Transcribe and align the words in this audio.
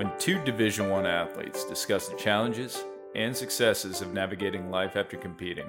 When 0.00 0.10
two 0.18 0.42
Division 0.44 0.88
1 0.88 1.04
athletes 1.04 1.66
discuss 1.66 2.08
the 2.08 2.16
challenges 2.16 2.86
and 3.14 3.36
successes 3.36 4.00
of 4.00 4.14
navigating 4.14 4.70
life 4.70 4.96
after 4.96 5.18
competing, 5.18 5.66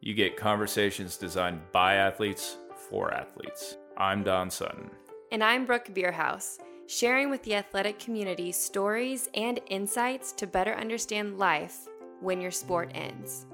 you 0.00 0.14
get 0.14 0.36
conversations 0.36 1.16
designed 1.16 1.60
by 1.72 1.94
athletes 1.94 2.58
for 2.88 3.12
athletes. 3.12 3.76
I'm 3.96 4.22
Don 4.22 4.48
Sutton. 4.48 4.88
And 5.32 5.42
I'm 5.42 5.66
Brooke 5.66 5.92
Beerhouse, 5.92 6.60
sharing 6.86 7.30
with 7.30 7.42
the 7.42 7.56
athletic 7.56 7.98
community 7.98 8.52
stories 8.52 9.28
and 9.34 9.58
insights 9.66 10.30
to 10.34 10.46
better 10.46 10.74
understand 10.74 11.36
life 11.36 11.88
when 12.20 12.40
your 12.40 12.52
sport 12.52 12.92
ends. 12.94 13.46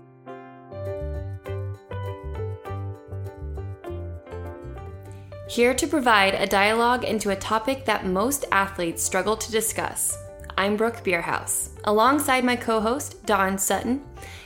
Here 5.54 5.72
to 5.72 5.86
provide 5.86 6.34
a 6.34 6.48
dialogue 6.48 7.04
into 7.04 7.30
a 7.30 7.36
topic 7.36 7.84
that 7.84 8.04
most 8.04 8.44
athletes 8.50 9.04
struggle 9.04 9.36
to 9.36 9.52
discuss. 9.52 10.18
I'm 10.58 10.76
Brooke 10.76 11.04
Beerhouse. 11.04 11.70
Alongside 11.84 12.42
my 12.42 12.56
co 12.56 12.80
host, 12.80 13.24
Don 13.24 13.56
Sutton, 13.56 14.04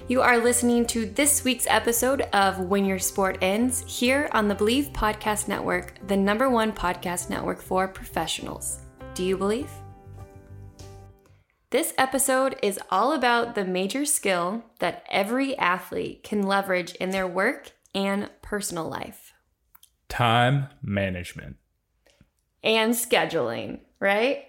you 0.09 0.21
are 0.21 0.37
listening 0.37 0.85
to 0.89 1.07
this 1.07 1.45
week's 1.45 1.66
episode 1.66 2.21
of 2.35 2.59
When 2.59 2.85
Your 2.85 2.99
Sport 2.99 3.39
Ends 3.41 3.83
here 3.87 4.29
on 4.33 4.49
the 4.49 4.55
Believe 4.55 4.91
Podcast 4.93 5.49
Network, 5.49 5.95
the 6.09 6.16
number 6.19 6.51
one 6.51 6.73
podcast 6.73 7.30
network 7.30 7.63
for 7.63 7.88
professionals. 7.88 8.80
Do 9.15 9.25
you 9.25 9.38
believe? 9.38 9.71
This 11.71 11.95
episode 11.97 12.57
is 12.63 12.79
all 12.91 13.15
about 13.15 13.55
the 13.55 13.65
major 13.65 14.05
skill 14.05 14.63
that 14.79 15.05
every 15.09 15.57
athlete 15.57 16.23
can 16.23 16.43
leverage 16.43 16.93
in 16.97 17.09
their 17.09 17.27
work 17.27 17.73
and 17.95 18.29
personal 18.43 18.87
life 18.91 19.27
Time 20.09 20.69
management. 20.83 21.57
and 22.65 22.93
scheduling, 22.95 23.80
right? 24.01 24.47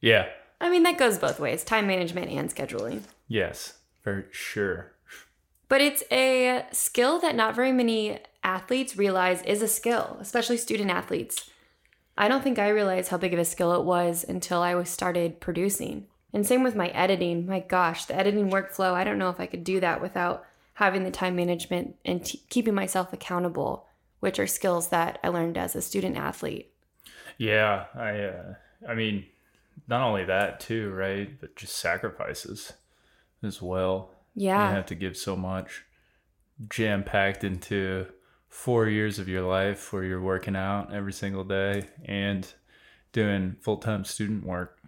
Yeah. 0.00 0.26
I 0.60 0.70
mean, 0.70 0.82
that 0.84 0.98
goes 0.98 1.18
both 1.18 1.38
ways 1.38 1.62
time 1.64 1.86
management 1.86 2.30
and 2.30 2.52
scheduling. 2.52 3.02
Yes, 3.28 3.74
for 4.02 4.26
sure. 4.30 4.92
But 5.68 5.80
it's 5.80 6.02
a 6.10 6.64
skill 6.72 7.18
that 7.20 7.34
not 7.34 7.54
very 7.54 7.72
many 7.72 8.18
athletes 8.42 8.96
realize 8.96 9.42
is 9.42 9.62
a 9.62 9.68
skill, 9.68 10.16
especially 10.20 10.56
student 10.56 10.90
athletes. 10.90 11.50
I 12.16 12.28
don't 12.28 12.42
think 12.42 12.58
I 12.58 12.68
realized 12.68 13.10
how 13.10 13.18
big 13.18 13.34
of 13.34 13.38
a 13.40 13.44
skill 13.44 13.72
it 13.74 13.84
was 13.84 14.24
until 14.26 14.62
I 14.62 14.74
was 14.74 14.88
started 14.88 15.40
producing. 15.40 16.06
And 16.32 16.46
same 16.46 16.62
with 16.62 16.74
my 16.76 16.88
editing. 16.88 17.46
My 17.46 17.60
gosh, 17.60 18.04
the 18.06 18.16
editing 18.16 18.50
workflow, 18.50 18.92
I 18.92 19.04
don't 19.04 19.18
know 19.18 19.30
if 19.30 19.40
I 19.40 19.46
could 19.46 19.64
do 19.64 19.80
that 19.80 20.00
without 20.00 20.44
having 20.74 21.04
the 21.04 21.10
time 21.10 21.36
management 21.36 21.96
and 22.04 22.24
t- 22.24 22.42
keeping 22.48 22.74
myself 22.74 23.12
accountable, 23.12 23.85
which 24.20 24.38
are 24.38 24.46
skills 24.46 24.88
that 24.88 25.18
I 25.22 25.28
learned 25.28 25.58
as 25.58 25.76
a 25.76 25.82
student 25.82 26.16
athlete. 26.16 26.72
Yeah, 27.38 27.84
I 27.94 28.20
uh, 28.20 28.54
I 28.88 28.94
mean, 28.94 29.26
not 29.88 30.02
only 30.02 30.24
that 30.24 30.60
too, 30.60 30.90
right? 30.92 31.38
But 31.40 31.56
just 31.56 31.76
sacrifices 31.76 32.72
as 33.42 33.60
well. 33.60 34.10
Yeah. 34.34 34.68
You 34.68 34.74
have 34.74 34.86
to 34.86 34.94
give 34.94 35.16
so 35.16 35.36
much 35.36 35.84
jam 36.68 37.04
packed 37.04 37.44
into 37.44 38.06
four 38.48 38.88
years 38.88 39.18
of 39.18 39.28
your 39.28 39.42
life 39.42 39.92
where 39.92 40.04
you're 40.04 40.20
working 40.20 40.56
out 40.56 40.92
every 40.92 41.12
single 41.12 41.44
day 41.44 41.84
and 42.04 42.50
doing 43.12 43.56
full 43.60 43.76
time 43.76 44.04
student 44.04 44.44
work. 44.44 44.78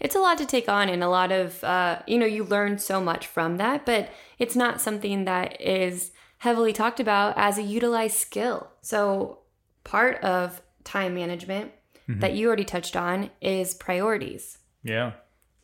it's 0.00 0.14
a 0.14 0.18
lot 0.18 0.38
to 0.38 0.46
take 0.46 0.68
on 0.68 0.88
and 0.88 1.02
a 1.02 1.08
lot 1.08 1.32
of 1.32 1.62
uh, 1.64 1.98
you 2.06 2.18
know 2.18 2.26
you 2.26 2.44
learn 2.44 2.78
so 2.78 3.00
much 3.00 3.26
from 3.26 3.56
that 3.56 3.84
but 3.86 4.10
it's 4.38 4.56
not 4.56 4.80
something 4.80 5.24
that 5.24 5.60
is 5.60 6.12
heavily 6.38 6.72
talked 6.72 7.00
about 7.00 7.34
as 7.36 7.58
a 7.58 7.62
utilized 7.62 8.16
skill 8.16 8.68
so 8.80 9.38
part 9.84 10.22
of 10.22 10.60
time 10.84 11.14
management 11.14 11.72
that 12.08 12.34
you 12.34 12.46
already 12.46 12.64
touched 12.64 12.94
on 12.94 13.30
is 13.40 13.74
priorities 13.74 14.58
Yeah. 14.84 15.12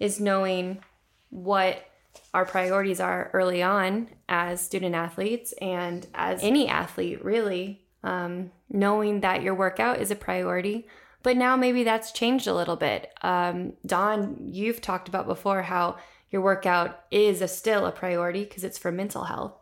is 0.00 0.18
knowing 0.20 0.82
what 1.30 1.84
our 2.34 2.44
priorities 2.44 2.98
are 3.00 3.30
early 3.32 3.62
on 3.62 4.08
as 4.28 4.60
student 4.60 4.94
athletes 4.94 5.52
and 5.62 6.06
as 6.14 6.42
any 6.42 6.66
athlete, 6.68 7.24
really. 7.24 7.84
Um, 8.02 8.50
knowing 8.68 9.20
that 9.20 9.42
your 9.42 9.54
workout 9.54 10.00
is 10.00 10.10
a 10.10 10.16
priority. 10.16 10.88
But 11.22 11.36
now 11.36 11.54
maybe 11.56 11.84
that's 11.84 12.10
changed 12.10 12.48
a 12.48 12.54
little 12.54 12.74
bit. 12.76 13.12
Um, 13.22 13.74
Don, 13.86 14.36
you've 14.52 14.80
talked 14.80 15.08
about 15.08 15.26
before 15.26 15.62
how 15.62 15.96
your 16.30 16.42
workout 16.42 17.04
is 17.12 17.40
a, 17.40 17.46
still 17.48 17.86
a 17.86 17.92
priority 17.92 18.42
because 18.44 18.64
it's 18.64 18.78
for 18.78 18.90
mental 18.90 19.24
health. 19.24 19.54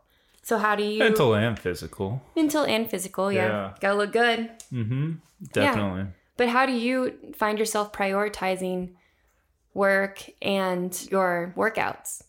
So, 0.51 0.59
how 0.59 0.75
do 0.75 0.83
you 0.83 0.99
Mental 0.99 1.33
and 1.37 1.57
physical. 1.57 2.21
mental 2.35 2.65
and 2.65 2.91
physical? 2.91 3.31
Yeah, 3.31 3.47
Yeah. 3.47 3.75
gotta 3.81 3.95
look 3.95 4.11
good. 4.11 4.51
Mm-hmm. 4.73 5.13
Definitely. 5.53 6.07
But 6.37 6.49
how 6.49 6.67
do 6.67 6.73
you 6.73 7.15
find 7.37 7.57
yourself 7.57 7.93
prioritizing 7.93 8.95
work 9.75 10.29
and 10.43 10.91
your 11.09 11.55
workouts? 11.57 12.25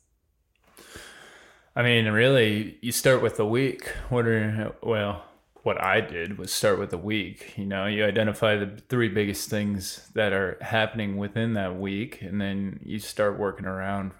I 1.75 1.81
mean, 1.81 2.05
really, 2.09 2.77
you 2.83 2.91
start 2.91 3.23
with 3.23 3.37
the 3.37 3.45
week. 3.47 3.87
What 4.09 4.27
are 4.27 4.75
well, 4.83 5.25
what 5.63 5.83
I 5.83 5.99
did 6.01 6.37
was 6.37 6.53
start 6.53 6.77
with 6.77 6.91
the 6.91 6.99
week. 6.99 7.57
You 7.57 7.65
know, 7.65 7.87
you 7.87 8.05
identify 8.05 8.55
the 8.55 8.79
three 8.87 9.09
biggest 9.09 9.49
things 9.49 10.11
that 10.13 10.31
are 10.31 10.59
happening 10.61 11.17
within 11.17 11.55
that 11.55 11.79
week, 11.79 12.21
and 12.21 12.39
then 12.39 12.81
you 12.83 12.99
start 12.99 13.39
working 13.39 13.65
around 13.65 14.11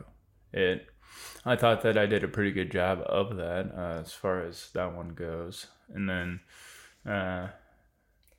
it. 0.53 0.87
I 1.45 1.55
thought 1.55 1.81
that 1.81 1.97
I 1.97 2.05
did 2.05 2.23
a 2.23 2.27
pretty 2.27 2.51
good 2.51 2.71
job 2.71 3.01
of 3.05 3.35
that 3.37 3.71
uh, 3.75 4.01
as 4.01 4.13
far 4.13 4.41
as 4.45 4.69
that 4.73 4.95
one 4.95 5.09
goes, 5.09 5.67
and 5.93 6.09
then. 6.09 6.39
Uh, 7.05 7.47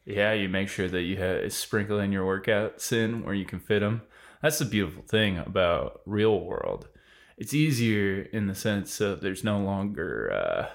yeah, 0.04 0.32
you 0.32 0.48
make 0.48 0.68
sure 0.68 0.88
that 0.88 1.02
you 1.02 1.16
have 1.18 1.52
sprinkle 1.52 2.00
in 2.00 2.10
your 2.10 2.24
workouts 2.26 2.92
in 2.92 3.22
where 3.24 3.34
you 3.34 3.44
can 3.44 3.60
fit 3.60 3.80
them. 3.80 4.02
That's 4.42 4.58
the 4.58 4.64
beautiful 4.64 5.02
thing 5.04 5.38
about 5.38 6.00
real 6.06 6.40
world. 6.40 6.88
It's 7.36 7.54
easier 7.54 8.22
in 8.32 8.48
the 8.48 8.54
sense 8.56 9.00
of 9.00 9.20
there's 9.20 9.44
no 9.44 9.60
longer 9.60 10.32
uh, 10.32 10.66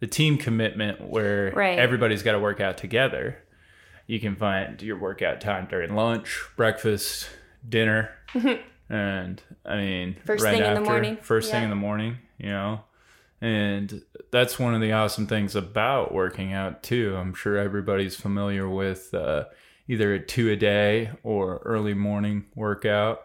the 0.00 0.08
team 0.08 0.36
commitment 0.36 1.08
where 1.08 1.52
Right. 1.52 1.78
everybody's 1.78 2.24
got 2.24 2.32
to 2.32 2.40
work 2.40 2.60
out 2.60 2.76
together. 2.76 3.38
You 4.08 4.18
can 4.18 4.34
find 4.34 4.82
your 4.82 4.98
workout 4.98 5.40
time 5.40 5.68
during 5.70 5.94
lunch, 5.94 6.40
breakfast, 6.56 7.28
dinner, 7.68 8.10
and 8.90 9.40
I 9.64 9.76
mean, 9.76 10.16
First 10.24 10.44
thing 10.44 10.62
in 10.62 10.74
the 10.74 10.80
morning. 10.80 11.16
First 11.22 11.50
thing 11.50 11.62
in 11.62 11.70
the 11.70 11.76
morning, 11.76 12.18
you 12.38 12.50
know, 12.50 12.80
and 13.40 14.02
that's 14.32 14.58
one 14.58 14.74
of 14.74 14.80
the 14.80 14.92
awesome 14.92 15.28
things 15.28 15.54
about 15.54 16.12
working 16.12 16.52
out 16.52 16.82
too. 16.82 17.16
I'm 17.16 17.32
sure 17.32 17.56
everybody's 17.56 18.16
familiar 18.16 18.68
with 18.68 19.14
uh, 19.14 19.44
either 19.88 20.12
a 20.14 20.20
two 20.20 20.50
a 20.50 20.56
day 20.56 21.12
or 21.22 21.58
early 21.64 21.94
morning 21.94 22.46
workout. 22.56 23.22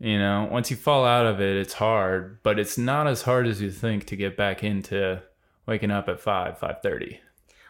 You 0.00 0.18
know, 0.18 0.48
once 0.50 0.68
you 0.68 0.76
fall 0.76 1.04
out 1.04 1.26
of 1.26 1.40
it, 1.40 1.56
it's 1.56 1.74
hard, 1.74 2.42
but 2.42 2.58
it's 2.58 2.76
not 2.76 3.06
as 3.06 3.22
hard 3.22 3.46
as 3.46 3.62
you 3.62 3.70
think 3.70 4.06
to 4.06 4.16
get 4.16 4.36
back 4.36 4.64
into 4.64 5.22
waking 5.64 5.92
up 5.92 6.08
at 6.08 6.18
five, 6.18 6.58
five 6.58 6.82
thirty. 6.82 7.20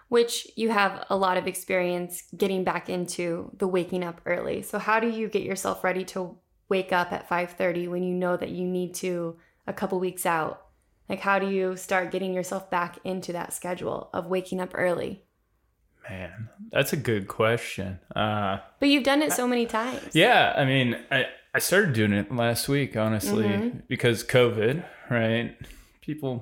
Which 0.08 0.46
you 0.56 0.70
have 0.70 1.04
a 1.10 1.16
lot 1.16 1.36
of 1.36 1.46
experience 1.46 2.24
getting 2.34 2.64
back 2.64 2.88
into 2.88 3.50
the 3.58 3.68
waking 3.68 4.02
up 4.02 4.20
early. 4.24 4.62
So 4.62 4.78
how 4.78 4.98
do 4.98 5.08
you 5.08 5.28
get 5.28 5.42
yourself 5.42 5.84
ready 5.84 6.04
to 6.06 6.36
wake 6.74 6.92
up 7.00 7.12
at 7.12 7.28
5:30 7.28 7.88
when 7.92 8.02
you 8.08 8.14
know 8.14 8.34
that 8.42 8.50
you 8.58 8.64
need 8.78 8.94
to 9.04 9.36
a 9.66 9.72
couple 9.80 9.98
weeks 10.00 10.24
out? 10.26 10.54
Like 11.08 11.20
how 11.28 11.38
do 11.38 11.48
you 11.58 11.76
start 11.76 12.10
getting 12.14 12.32
yourself 12.38 12.70
back 12.70 12.92
into 13.04 13.30
that 13.38 13.52
schedule 13.52 13.98
of 14.12 14.26
waking 14.34 14.60
up 14.64 14.70
early? 14.74 15.12
Man, 16.08 16.48
that's 16.74 16.92
a 16.92 16.96
good 17.10 17.28
question. 17.28 18.00
Uh, 18.16 18.58
But 18.80 18.88
you've 18.88 19.04
done 19.12 19.22
it 19.22 19.32
so 19.32 19.46
many 19.46 19.66
times. 19.66 20.10
Yeah, 20.14 20.52
I 20.56 20.64
mean, 20.64 20.88
I, 21.10 21.26
I 21.54 21.58
started 21.60 21.92
doing 21.92 22.12
it 22.20 22.26
last 22.34 22.68
week, 22.68 22.96
honestly, 22.96 23.44
Mm-hmm. 23.44 23.78
because 23.88 24.24
COVID, 24.24 24.82
right? 25.10 25.54
People 26.00 26.32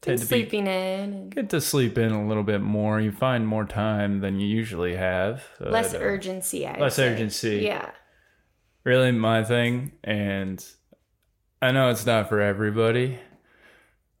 tend 0.00 0.18
to 0.18 0.24
be 0.24 0.28
sleeping 0.28 0.66
in 0.66 1.28
get 1.30 1.50
to 1.50 1.60
sleep 1.60 1.98
in 1.98 2.10
a 2.12 2.26
little 2.30 2.42
bit 2.52 2.62
more. 2.62 2.94
You 3.06 3.12
find 3.12 3.46
more 3.46 3.66
time 3.66 4.20
than 4.20 4.40
you 4.40 4.46
usually 4.60 4.94
have. 4.96 5.42
less 5.60 5.92
uh, 5.94 5.98
urgency. 6.12 6.66
I 6.66 6.78
less 6.78 6.94
say. 6.96 7.08
urgency. 7.12 7.56
Yeah. 7.72 7.90
Really, 8.86 9.10
my 9.10 9.42
thing, 9.42 9.90
and 10.04 10.64
I 11.60 11.72
know 11.72 11.90
it's 11.90 12.06
not 12.06 12.28
for 12.28 12.40
everybody. 12.40 13.18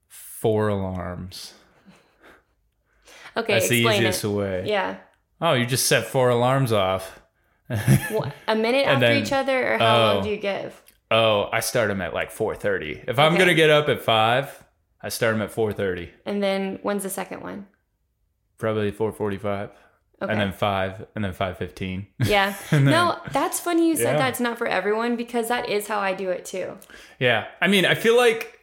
Four 0.08 0.66
alarms. 0.66 1.54
Okay, 3.36 3.52
That's 3.52 3.68
the 3.68 3.76
easiest 3.76 4.24
it. 4.24 4.28
way. 4.28 4.64
Yeah. 4.66 4.96
Oh, 5.40 5.52
you 5.52 5.66
just 5.66 5.86
set 5.86 6.06
four 6.06 6.30
alarms 6.30 6.72
off. 6.72 7.20
Wha- 8.10 8.32
A 8.48 8.56
minute 8.56 8.88
after 8.88 9.06
then- 9.06 9.22
each 9.22 9.30
other, 9.30 9.74
or 9.74 9.78
how 9.78 9.96
oh. 9.96 10.14
long 10.14 10.24
do 10.24 10.30
you 10.30 10.36
give? 10.36 10.82
Oh, 11.12 11.48
I 11.52 11.60
start 11.60 11.86
them 11.86 12.00
at 12.00 12.12
like 12.12 12.32
four 12.32 12.56
thirty. 12.56 13.00
If 13.06 13.20
I'm 13.20 13.38
gonna 13.38 13.54
get 13.54 13.70
up 13.70 13.88
at 13.88 14.02
five, 14.02 14.64
I 15.00 15.10
start 15.10 15.34
them 15.34 15.42
at 15.42 15.52
four 15.52 15.72
thirty. 15.72 16.10
And 16.24 16.42
then 16.42 16.80
when's 16.82 17.04
the 17.04 17.10
second 17.10 17.40
one? 17.42 17.68
probably 18.58 18.90
445 18.90 19.70
Okay. 20.22 20.32
and 20.32 20.40
then 20.40 20.52
5 20.52 21.06
and 21.14 21.24
then 21.24 21.32
515 21.32 22.06
yeah. 22.24 22.54
Then- 22.70 22.84
no, 22.84 23.18
that's 23.32 23.60
funny 23.60 23.88
you 23.88 23.96
said 23.96 24.12
Yeah. 24.12 24.18
that's 24.18 24.40
not 24.40 24.56
for 24.58 24.66
everyone 24.66 25.16
because 25.16 25.48
that 25.48 25.68
is 25.68 25.86
how 25.88 25.98
I 25.98 26.14
do 26.14 26.30
it 26.30 26.44
too. 26.46 26.78
yeah 27.18 27.46
i 27.60 27.66
mean 27.68 27.84
i 27.84 27.94
feel 27.94 28.16
like 28.16 28.60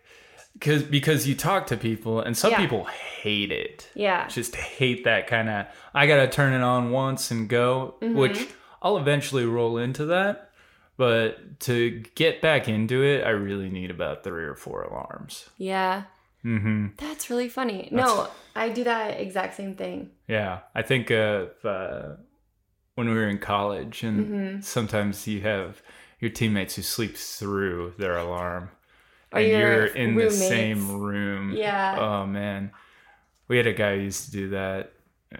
because 0.53 0.81
because 0.83 1.27
you 1.27 1.35
talk 1.35 1.67
to 1.67 1.77
people 1.77 2.21
and 2.21 2.35
some 2.37 2.51
Yeah. 2.51 2.57
people 2.59 2.85
hate 2.85 3.51
it 3.51 3.87
Yeah. 3.93 4.27
just 4.27 4.55
hate 4.55 5.03
that 5.03 5.27
kind 5.27 5.47
of 5.49 5.65
i 5.93 6.07
gotta 6.07 6.27
turn 6.27 6.53
it 6.53 6.63
on 6.63 6.89
once 6.91 7.29
and 7.31 7.47
go 7.47 7.95
Mm-hmm. 8.01 8.17
which 8.17 8.47
I'll 8.81 8.97
eventually 8.97 9.45
roll 9.45 9.77
into 9.77 10.07
that. 10.07 10.49
But 10.97 11.61
to 11.61 12.03
get 12.15 12.41
back 12.41 12.67
into 12.67 13.01
it, 13.01 13.23
I 13.25 13.29
really 13.29 13.69
need 13.69 13.89
about 13.89 14.25
three 14.25 14.43
or 14.43 14.55
four 14.55 14.83
alarms. 14.83 15.49
Yeah. 15.57 16.03
Mm-hmm. 16.45 16.87
That's 16.97 17.29
really 17.29 17.49
funny. 17.49 17.87
No, 17.91 18.27
I 18.55 18.69
do 18.69 18.83
that 18.83 19.19
exact 19.19 19.55
same 19.55 19.75
thing. 19.75 20.11
Yeah, 20.27 20.59
I 20.75 20.81
think 20.81 21.09
of 21.09 21.51
uh, 21.63 22.15
when 22.95 23.07
we 23.09 23.15
were 23.15 23.27
in 23.29 23.37
college, 23.39 24.03
and 24.03 24.25
Mm-hmm. 24.25 24.61
sometimes 24.61 25.25
you 25.27 25.41
have 25.41 25.81
your 26.19 26.31
teammates 26.31 26.75
who 26.75 26.81
sleep 26.81 27.15
through 27.17 27.93
their 27.97 28.17
alarm, 28.17 28.69
Or 29.31 29.39
and 29.39 29.47
your 29.47 29.59
you're 29.59 29.85
in 29.85 30.15
roommates. 30.15 30.39
the 30.39 30.45
same 30.47 30.99
room. 31.01 31.53
Yeah. 31.55 31.95
Oh 31.99 32.25
man, 32.27 32.71
we 33.47 33.57
had 33.57 33.67
a 33.67 33.73
guy 33.73 33.95
who 33.97 34.03
used 34.03 34.25
to 34.25 34.31
do 34.31 34.49
that, 34.49 34.91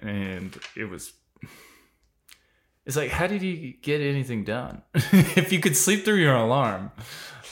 and 0.01 0.57
it 0.77 0.85
was. 0.85 1.13
It's 2.85 2.97
like, 2.97 3.11
how 3.11 3.27
did 3.27 3.41
you 3.41 3.73
get 3.81 4.01
anything 4.01 4.44
done? 4.44 4.81
if 4.94 5.53
you 5.53 5.59
could 5.61 5.77
sleep 5.77 6.03
through 6.03 6.17
your 6.17 6.35
alarm, 6.35 6.91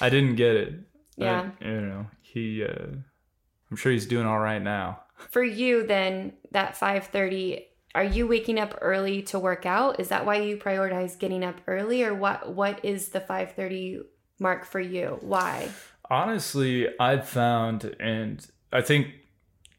I 0.02 0.10
didn't 0.10 0.36
get 0.36 0.56
it. 0.56 0.74
Yeah. 1.16 1.52
But, 1.58 1.66
you 1.68 1.82
know, 1.82 2.06
he. 2.22 2.64
Uh, 2.66 2.98
I'm 3.72 3.78
sure 3.78 3.92
he's 3.92 4.06
doing 4.06 4.28
all 4.28 4.40
right 4.40 4.62
now. 4.62 5.00
For 5.30 5.44
you 5.44 5.88
then, 5.88 6.34
that 6.52 6.76
5:30, 6.76 7.66
are 7.96 8.04
you 8.04 8.28
waking 8.28 8.60
up 8.60 8.78
early 8.82 9.22
to 9.24 9.40
work 9.40 9.66
out? 9.66 10.00
Is 10.00 10.10
that 10.10 10.26
why 10.26 10.36
you 10.36 10.58
prioritize 10.58 11.18
getting 11.18 11.44
up 11.44 11.62
early 11.68 12.04
or 12.04 12.14
what 12.14 12.54
what 12.54 12.84
is 12.84 13.10
the 13.10 13.22
5:30 13.22 14.02
mark 14.40 14.66
for 14.66 14.80
you? 14.80 15.18
Why? 15.22 15.70
Honestly, 16.10 16.88
I've 17.00 17.28
found, 17.28 17.96
and 18.00 18.46
I 18.74 18.82
think 18.82 19.08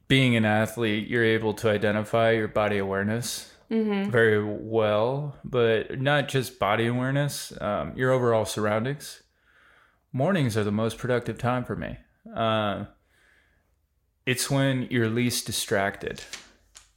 being 0.09 0.35
an 0.37 0.45
athlete, 0.45 1.09
you're 1.09 1.25
able 1.25 1.53
to 1.55 1.69
identify 1.71 2.31
your 2.31 2.49
body 2.49 2.79
awareness 2.79 3.53
Mhm. 3.71 4.11
very 4.11 4.43
well, 4.45 5.37
but 5.45 6.01
not 6.01 6.29
just 6.29 6.59
body 6.59 6.87
awareness, 6.87 7.53
um, 7.61 7.93
your 7.97 8.11
overall 8.11 8.45
surroundings. 8.45 9.23
Mornings 10.13 10.57
are 10.57 10.65
the 10.65 10.71
most 10.73 10.99
productive 10.99 11.39
time 11.39 11.65
for 11.65 11.75
me. 11.77 11.97
Uh, 12.35 12.85
it's 14.27 14.51
when 14.51 14.87
you're 14.91 15.09
least 15.09 15.47
distracted. 15.47 16.23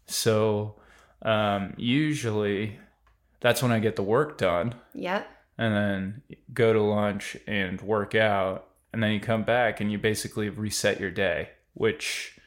So 0.06 0.76
um, 1.22 1.74
usually 1.78 2.78
that's 3.42 3.62
when 3.64 3.72
I 3.72 3.80
get 3.80 3.96
the 3.96 4.04
work 4.04 4.38
done 4.38 4.76
Yep. 4.94 5.28
and 5.58 5.74
then 5.76 6.22
go 6.54 6.74
to 6.74 6.82
lunch 6.82 7.38
and 7.48 7.80
work 7.82 8.16
out 8.16 8.68
and 8.94 9.02
then 9.04 9.12
you 9.12 9.20
come 9.20 9.44
back 9.44 9.80
and 9.82 9.92
you 9.92 9.98
basically 9.98 10.50
reset 10.50 11.00
your 11.00 11.12
day 11.12 11.50
which 11.74 12.38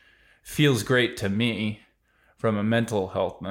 feels 0.42 0.82
great 0.82 1.16
to 1.18 1.28
me 1.28 1.80
from 2.36 2.56
a 2.56 2.62
mental 2.64 3.08
health 3.08 3.42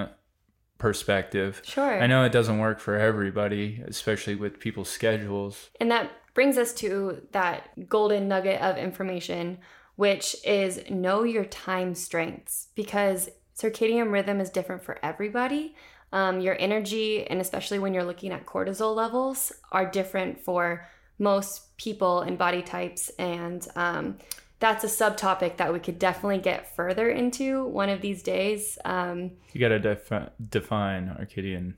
perspective 0.78 1.62
Sure. 1.66 2.02
i 2.02 2.06
know 2.08 2.24
it 2.24 2.32
doesn't 2.32 2.60
work 2.60 2.80
for 2.80 2.96
everybody 2.96 3.82
especially 3.88 4.36
with 4.36 4.60
people's 4.60 4.90
schedules 4.90 5.70
And 5.80 5.90
that 5.92 6.12
brings 6.34 6.58
us 6.58 6.74
to 6.76 7.22
that 7.32 7.90
golden 7.90 8.28
nugget 8.28 8.62
of 8.62 8.78
information, 8.78 9.58
which 9.98 10.36
is 10.46 10.90
know 10.90 11.24
your 11.24 11.44
time 11.46 11.94
strengths 11.94 12.70
because 12.76 13.30
circadian 13.58 14.12
rhythm 14.12 14.40
is 14.40 14.50
different 14.50 14.84
for 14.84 14.98
everybody. 15.04 15.76
Um, 16.14 16.40
your 16.40 16.56
energy, 16.60 17.28
and 17.28 17.42
especially 17.42 17.80
when 17.80 17.94
you're 17.94 18.06
looking 18.06 18.32
at 18.32 18.46
cortisol 18.46 18.96
levels, 18.96 19.52
are 19.74 19.86
different 19.86 20.40
for 20.40 20.88
most 21.20 21.76
people 21.78 22.22
and 22.22 22.38
body 22.38 22.62
types. 22.62 23.10
And 23.20 23.68
um, 23.76 24.18
that's 24.60 24.84
a 24.84 24.88
subtopic 24.88 25.58
that 25.58 25.74
we 25.74 25.80
could 25.80 26.00
definitely 26.00 26.38
get 26.38 26.76
further 26.76 27.10
into 27.10 27.66
one 27.66 27.90
of 27.90 28.00
these 28.02 28.24
days. 28.24 28.78
Um, 28.86 29.32
you 29.52 29.60
got 29.60 29.70
to 29.70 29.80
defi- 29.80 30.30
define 30.50 31.08
circadian 31.20 31.74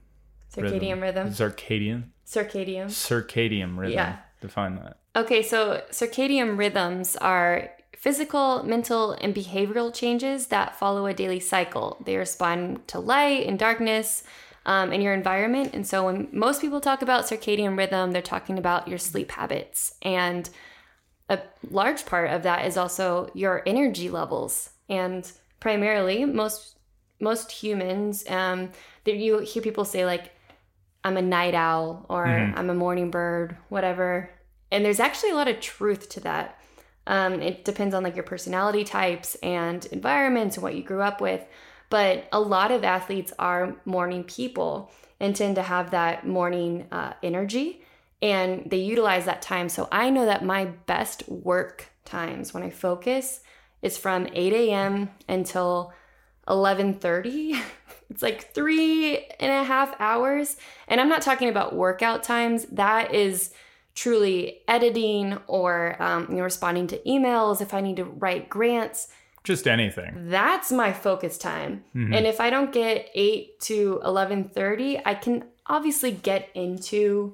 circadian 0.53 1.01
rhythm. 1.01 1.29
circadian 1.29 2.03
Circadian. 2.27 2.85
circadian 2.87 3.77
rhythm 3.77 3.93
Yeah. 3.93 4.17
define 4.41 4.75
that 4.75 4.97
Okay, 5.15 5.41
so 5.41 5.81
circadian 5.91 6.57
rhythms 6.57 7.15
are 7.15 7.69
physical, 7.95 8.63
mental, 8.63 9.11
and 9.11 9.35
behavioral 9.35 9.93
changes 9.93 10.47
that 10.47 10.75
follow 10.75 11.05
a 11.05 11.13
daily 11.13 11.39
cycle. 11.39 11.97
They 12.05 12.15
respond 12.17 12.87
to 12.89 12.99
light 12.99 13.45
and 13.45 13.59
darkness 13.59 14.23
um, 14.65 14.93
in 14.93 15.01
your 15.01 15.13
environment. 15.13 15.73
And 15.73 15.85
so 15.85 16.05
when 16.05 16.27
most 16.31 16.61
people 16.61 16.79
talk 16.79 17.01
about 17.01 17.25
circadian 17.25 17.77
rhythm, 17.77 18.11
they're 18.11 18.21
talking 18.21 18.57
about 18.57 18.87
your 18.87 18.97
sleep 18.97 19.31
habits. 19.31 19.95
And 20.01 20.49
a 21.29 21.39
large 21.69 22.05
part 22.05 22.31
of 22.31 22.43
that 22.43 22.65
is 22.65 22.77
also 22.77 23.29
your 23.33 23.63
energy 23.65 24.09
levels. 24.09 24.71
And 24.87 25.29
primarily, 25.59 26.25
most 26.25 26.75
most 27.21 27.51
humans, 27.51 28.23
um, 28.29 28.71
that 29.03 29.17
you 29.17 29.39
hear 29.39 29.61
people 29.61 29.83
say 29.83 30.05
like, 30.05 30.31
"I'm 31.03 31.17
a 31.17 31.21
night 31.21 31.53
owl" 31.53 32.05
or 32.09 32.25
Mhm. 32.25 32.53
"I'm 32.57 32.69
a 32.69 32.73
morning 32.73 33.11
bird," 33.11 33.57
whatever. 33.67 34.29
And 34.71 34.85
there's 34.85 34.99
actually 35.01 35.31
a 35.31 35.35
lot 35.35 35.47
of 35.47 35.59
truth 35.59 36.09
to 36.09 36.19
that. 36.21 36.58
Um, 37.09 37.41
it 37.41 37.65
depends 37.65 37.93
on 37.93 38.03
like 38.03 38.15
your 38.15 38.23
personality 38.23 38.85
types 38.85 39.35
and 39.43 39.83
environments 39.87 40.55
and 40.55 40.63
what 40.63 40.75
you 40.75 40.83
grew 40.83 41.01
up 41.01 41.19
with. 41.19 41.43
But 41.89 42.29
a 42.31 42.39
lot 42.39 42.71
of 42.71 42.83
athletes 42.83 43.33
are 43.39 43.75
morning 43.83 44.23
people 44.23 44.91
and 45.19 45.35
tend 45.35 45.55
to 45.55 45.63
have 45.63 45.91
that 45.91 46.25
morning 46.25 46.87
uh, 46.91 47.13
energy 47.23 47.81
and 48.21 48.69
they 48.69 48.77
utilize 48.77 49.25
that 49.25 49.41
time. 49.41 49.69
So 49.69 49.87
I 49.91 50.11
know 50.11 50.25
that 50.25 50.45
my 50.45 50.65
best 50.65 51.27
work 51.27 51.89
times 52.05 52.53
when 52.53 52.63
I 52.63 52.69
focus 52.69 53.41
is 53.81 53.97
from 53.97 54.27
8 54.33 54.53
a.m. 54.53 55.09
until 55.27 55.93
11:30. 56.47 57.59
It's 58.11 58.23
like 58.23 58.55
three 58.55 59.19
and 59.39 59.51
a 59.51 59.63
half 59.63 59.93
hours, 59.99 60.57
and 60.87 60.99
I'm 60.99 61.09
not 61.09 61.21
talking 61.21 61.47
about 61.47 61.75
workout 61.75 62.23
times. 62.23 62.65
That 62.71 63.13
is 63.13 63.53
truly 63.99 64.61
editing 64.67 65.37
or 65.47 65.71
um, 66.01 66.21
you 66.29 66.37
know 66.37 66.43
responding 66.43 66.87
to 66.87 66.97
emails 67.13 67.59
if 67.61 67.73
I 67.73 67.81
need 67.81 67.97
to 67.97 68.05
write 68.23 68.43
grants. 68.49 68.99
just 69.43 69.67
anything 69.67 70.11
That's 70.29 70.69
my 70.71 70.91
focus 70.93 71.37
time. 71.37 71.83
Mhm. 71.95 72.15
And 72.15 72.23
if 72.33 72.37
I 72.45 72.49
don't 72.49 72.71
get 72.81 73.09
8 73.13 73.59
to 73.69 73.99
11:30, 74.03 75.01
I 75.11 75.13
can 75.23 75.35
obviously 75.65 76.11
get 76.29 76.41
into 76.53 77.33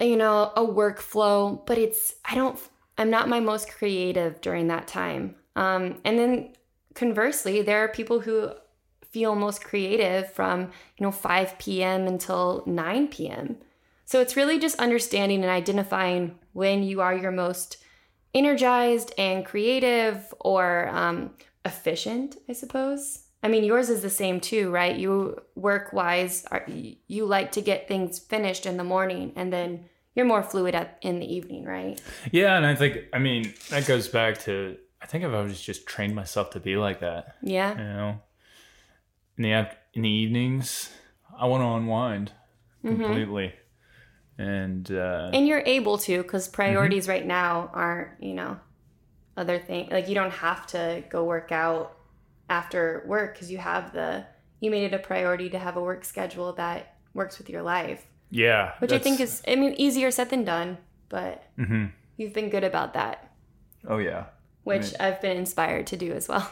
you 0.00 0.16
know, 0.16 0.52
a 0.56 0.64
workflow, 0.80 1.38
but 1.66 1.76
it's 1.78 2.14
I 2.30 2.34
don't 2.40 2.56
I'm 2.98 3.10
not 3.10 3.28
my 3.28 3.40
most 3.40 3.66
creative 3.78 4.40
during 4.40 4.68
that 4.68 4.86
time. 4.86 5.24
Um 5.56 5.82
and 6.06 6.14
then 6.20 6.32
conversely, 6.94 7.56
there 7.62 7.80
are 7.84 7.88
people 7.88 8.20
who 8.20 8.36
feel 9.10 9.34
most 9.34 9.60
creative 9.64 10.24
from, 10.38 10.58
you 10.96 11.02
know, 11.04 11.10
5 11.10 11.58
p.m. 11.58 12.06
until 12.06 12.62
9 12.66 13.08
p.m. 13.08 13.56
So 14.08 14.22
it's 14.22 14.36
really 14.36 14.58
just 14.58 14.78
understanding 14.78 15.42
and 15.42 15.50
identifying 15.50 16.38
when 16.54 16.82
you 16.82 17.02
are 17.02 17.14
your 17.14 17.30
most 17.30 17.76
energized 18.32 19.12
and 19.18 19.44
creative 19.44 20.32
or 20.40 20.88
um, 20.88 21.32
efficient, 21.66 22.38
I 22.48 22.54
suppose. 22.54 23.24
I 23.42 23.48
mean, 23.48 23.64
yours 23.64 23.90
is 23.90 24.00
the 24.00 24.08
same 24.08 24.40
too, 24.40 24.70
right? 24.70 24.96
You 24.96 25.42
work 25.56 25.92
wise, 25.92 26.46
are, 26.50 26.64
you 26.66 27.26
like 27.26 27.52
to 27.52 27.60
get 27.60 27.86
things 27.86 28.18
finished 28.18 28.64
in 28.64 28.78
the 28.78 28.82
morning 28.82 29.34
and 29.36 29.52
then 29.52 29.84
you're 30.14 30.24
more 30.24 30.42
fluid 30.42 30.74
at, 30.74 30.96
in 31.02 31.20
the 31.20 31.30
evening, 31.30 31.66
right? 31.66 32.00
yeah 32.32 32.56
and 32.56 32.64
i 32.64 32.74
think 32.74 32.96
i 33.12 33.18
mean 33.18 33.52
that 33.68 33.86
goes 33.86 34.08
back 34.08 34.38
to 34.38 34.76
i 35.02 35.06
think 35.06 35.22
if 35.22 35.30
i 35.30 35.40
was 35.42 35.60
just 35.60 35.86
trained 35.86 36.14
myself 36.14 36.48
to 36.50 36.58
be 36.60 36.76
like 36.76 37.00
that 37.00 37.36
Yeah. 37.42 37.72
you 37.72 37.84
know 37.84 38.20
in 39.36 39.42
the 39.44 39.52
in 39.92 40.02
the 40.02 40.08
evenings 40.08 40.90
i 41.38 41.44
want 41.46 41.62
to 41.62 41.68
unwind 41.68 42.32
Mm-hmm. 42.84 43.02
And 44.38 44.90
uh 44.92 45.30
And 45.32 45.46
you're 45.48 45.62
able 45.66 45.98
to 45.98 46.22
because 46.22 46.48
priorities 46.48 47.08
right 47.08 47.26
now 47.26 47.70
aren't, 47.74 48.22
you 48.22 48.34
know, 48.34 48.58
other 49.36 49.58
things. 49.58 49.90
Like 49.90 50.08
you 50.08 50.14
don't 50.14 50.30
have 50.32 50.66
to 50.68 51.04
go 51.10 51.24
work 51.24 51.52
out 51.52 51.96
after 52.48 53.04
work 53.06 53.34
because 53.34 53.50
you 53.50 53.58
have 53.58 53.92
the, 53.92 54.24
you 54.60 54.70
made 54.70 54.84
it 54.84 54.94
a 54.94 54.98
priority 54.98 55.50
to 55.50 55.58
have 55.58 55.76
a 55.76 55.82
work 55.82 56.04
schedule 56.04 56.52
that 56.54 56.96
works 57.14 57.38
with 57.38 57.50
your 57.50 57.62
life, 57.62 58.06
yeah 58.30 58.72
which 58.78 58.92
I 58.92 58.98
think 58.98 59.20
is, 59.20 59.42
I 59.46 59.56
mean, 59.56 59.74
easier 59.76 60.10
said 60.10 60.30
than 60.30 60.44
done, 60.44 60.78
but 61.08 61.42
hmm 61.56 61.86
you've 62.16 62.32
been 62.32 62.48
good 62.48 62.64
about 62.64 62.94
that, 62.94 63.32
oh 63.86 63.98
yeah 63.98 64.26
which 64.64 64.92
I've 65.00 65.20
been 65.20 65.36
inspired 65.36 65.86
to 65.88 65.96
do 65.96 66.12
as 66.12 66.28
well. 66.28 66.50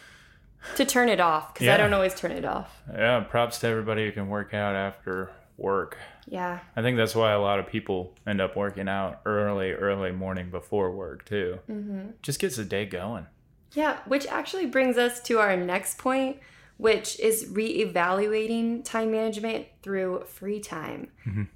to 0.76 0.84
turn 0.84 1.08
it 1.08 1.20
off 1.20 1.54
because 1.54 1.68
I 1.68 1.76
don't 1.76 1.92
always 1.94 2.14
turn 2.14 2.32
it 2.32 2.44
off. 2.44 2.82
yeah 2.92 3.20
props 3.20 3.58
to 3.60 3.66
everybody 3.66 4.04
who 4.06 4.12
can 4.12 4.28
work 4.28 4.52
out 4.54 4.74
after 4.74 5.30
work 5.60 5.96
Yeah. 6.26 6.60
i 6.76 6.82
think 6.82 6.96
that's 6.96 7.14
why 7.14 7.32
a 7.32 7.40
lot 7.40 7.58
of 7.58 7.66
people 7.66 8.14
end 8.26 8.40
up 8.40 8.56
working 8.56 8.88
out 8.88 9.20
early 9.26 9.72
early 9.72 10.12
morning 10.12 10.50
before 10.50 10.90
work 10.92 11.24
too 11.24 11.58
Mm-hmm. 11.70 12.10
just 12.22 12.40
gets 12.40 12.56
the 12.56 12.64
day 12.64 12.86
going 12.86 13.26
Yeah, 13.74 13.98
which 14.06 14.26
actually 14.26 14.66
brings 14.66 14.96
us 14.98 15.20
to 15.28 15.38
our 15.38 15.56
next 15.56 15.96
point, 15.98 16.38
which 16.76 17.20
is 17.20 17.44
reevaluating 17.52 18.84
time 18.84 19.10
management 19.12 19.66
through 19.82 20.24
free 20.26 20.60
time. 20.60 21.08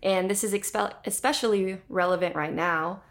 And 0.02 0.30
this 0.30 0.44
is 0.44 0.52
expe- 0.52 0.94
especially 1.06 1.80
relevant 1.88 2.36
right 2.36 2.52
now 2.54 3.02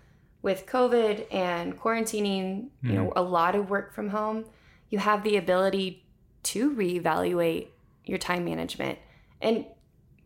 with 0.42 0.66
COVID 0.66 1.26
and 1.34 1.78
quarantining, 1.80 2.68
you 2.82 2.94
know, 2.94 3.12
a 3.16 3.22
lot 3.22 3.56
of 3.56 3.70
work 3.70 3.94
from 3.94 4.10
home. 4.10 4.46
You 4.90 5.00
have 5.00 5.24
the 5.24 5.36
ability 5.38 6.06
to 6.44 6.72
reevaluate 6.74 7.68
your 8.06 8.18
time 8.18 8.46
management. 8.46 9.00
And 9.42 9.66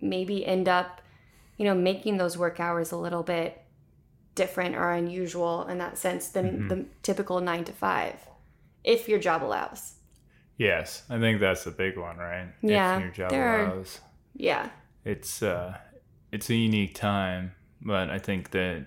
maybe 0.01 0.46
end 0.46 0.68
up, 0.70 1.01
you 1.58 1.66
know, 1.66 1.75
making 1.75 2.18
those 2.18 2.38
work 2.38 2.60
hours 2.60 2.92
a 2.92 2.98
little 2.98 3.24
bit 3.24 3.62
different 4.36 4.75
or 4.75 4.92
unusual 4.92 5.66
in 5.68 5.77
that 5.80 5.98
sense 5.98 6.30
than 6.30 6.46
Mm-hmm. 6.46 6.68
the 6.68 6.86
typical 7.01 7.39
nine 7.42 7.63
to 7.66 7.72
five, 7.74 8.16
if 8.84 9.10
your 9.10 9.20
job 9.20 9.44
allows. 9.44 9.94
Yes, 10.58 11.04
I 11.10 11.20
think 11.20 11.39
that's 11.39 11.63
the 11.63 11.72
big 11.72 11.98
one, 11.98 12.18
right? 12.18 12.48
Yeah, 12.62 12.98
if 12.98 13.01
your 13.04 13.12
job 13.12 13.30
there 13.32 13.48
are- 13.48 13.66
allows. 13.74 14.01
Yeah. 14.36 14.70
It's 15.06 15.42
uh, 15.42 15.77
it's 16.32 16.50
a 16.50 16.56
unique 16.56 16.94
time, 16.96 17.54
but 17.82 18.10
I 18.10 18.20
think 18.20 18.51
that 18.51 18.86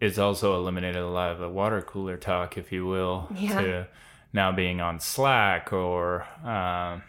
it's 0.00 0.18
also 0.18 0.54
eliminated 0.56 1.02
a 1.02 1.08
lot 1.08 1.30
of 1.32 1.38
the 1.38 1.48
water 1.48 1.80
cooler 1.82 2.16
talk, 2.16 2.56
if 2.58 2.70
you 2.72 2.86
will, 2.86 3.28
Yeah. 3.34 3.60
to 3.60 3.88
now 4.32 4.52
being 4.52 4.80
on 4.80 5.00
Slack 5.00 5.72
or 5.72 6.26
um, 6.44 7.02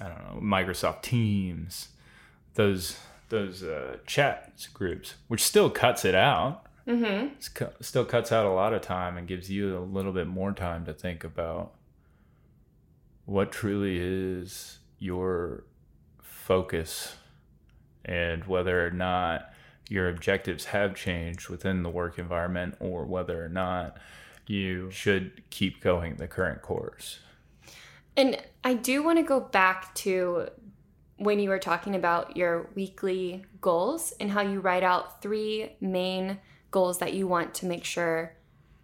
I 0.00 0.08
don't 0.08 0.18
know 0.18 0.40
Microsoft 0.40 1.02
Teams, 1.02 1.88
those 2.54 2.98
those 3.28 3.62
uh, 3.62 3.98
chat 4.06 4.68
groups, 4.72 5.14
which 5.28 5.42
still 5.42 5.70
cuts 5.70 6.04
it 6.04 6.14
out. 6.14 6.66
Mm-hmm. 6.86 7.34
It's 7.36 7.48
cu- 7.48 7.72
still 7.80 8.04
cuts 8.04 8.30
out 8.30 8.44
a 8.46 8.50
lot 8.50 8.74
of 8.74 8.82
time 8.82 9.16
and 9.16 9.26
gives 9.26 9.50
you 9.50 9.76
a 9.76 9.80
little 9.80 10.12
bit 10.12 10.26
more 10.26 10.52
time 10.52 10.84
to 10.84 10.92
think 10.92 11.24
about 11.24 11.72
what 13.24 13.50
truly 13.50 13.98
is 13.98 14.78
your 14.98 15.64
focus 16.20 17.16
and 18.04 18.44
whether 18.44 18.86
or 18.86 18.90
not 18.90 19.50
your 19.88 20.08
objectives 20.08 20.66
have 20.66 20.94
changed 20.94 21.48
within 21.48 21.82
the 21.82 21.90
work 21.90 22.18
environment 22.18 22.74
or 22.80 23.04
whether 23.04 23.44
or 23.44 23.48
not 23.48 23.96
you 24.46 24.90
should 24.90 25.42
keep 25.50 25.80
going 25.80 26.16
the 26.16 26.28
current 26.28 26.62
course. 26.62 27.20
And 28.16 28.40
I 28.62 28.74
do 28.74 29.02
want 29.02 29.18
to 29.18 29.22
go 29.24 29.40
back 29.40 29.94
to 29.96 30.48
when 31.16 31.38
you 31.38 31.48
were 31.48 31.58
talking 31.58 31.94
about 31.94 32.36
your 32.36 32.70
weekly 32.74 33.44
goals 33.60 34.12
and 34.20 34.30
how 34.30 34.40
you 34.42 34.60
write 34.60 34.82
out 34.82 35.22
three 35.22 35.76
main 35.80 36.38
goals 36.70 36.98
that 36.98 37.14
you 37.14 37.26
want 37.26 37.54
to 37.54 37.66
make 37.66 37.84
sure 37.84 38.36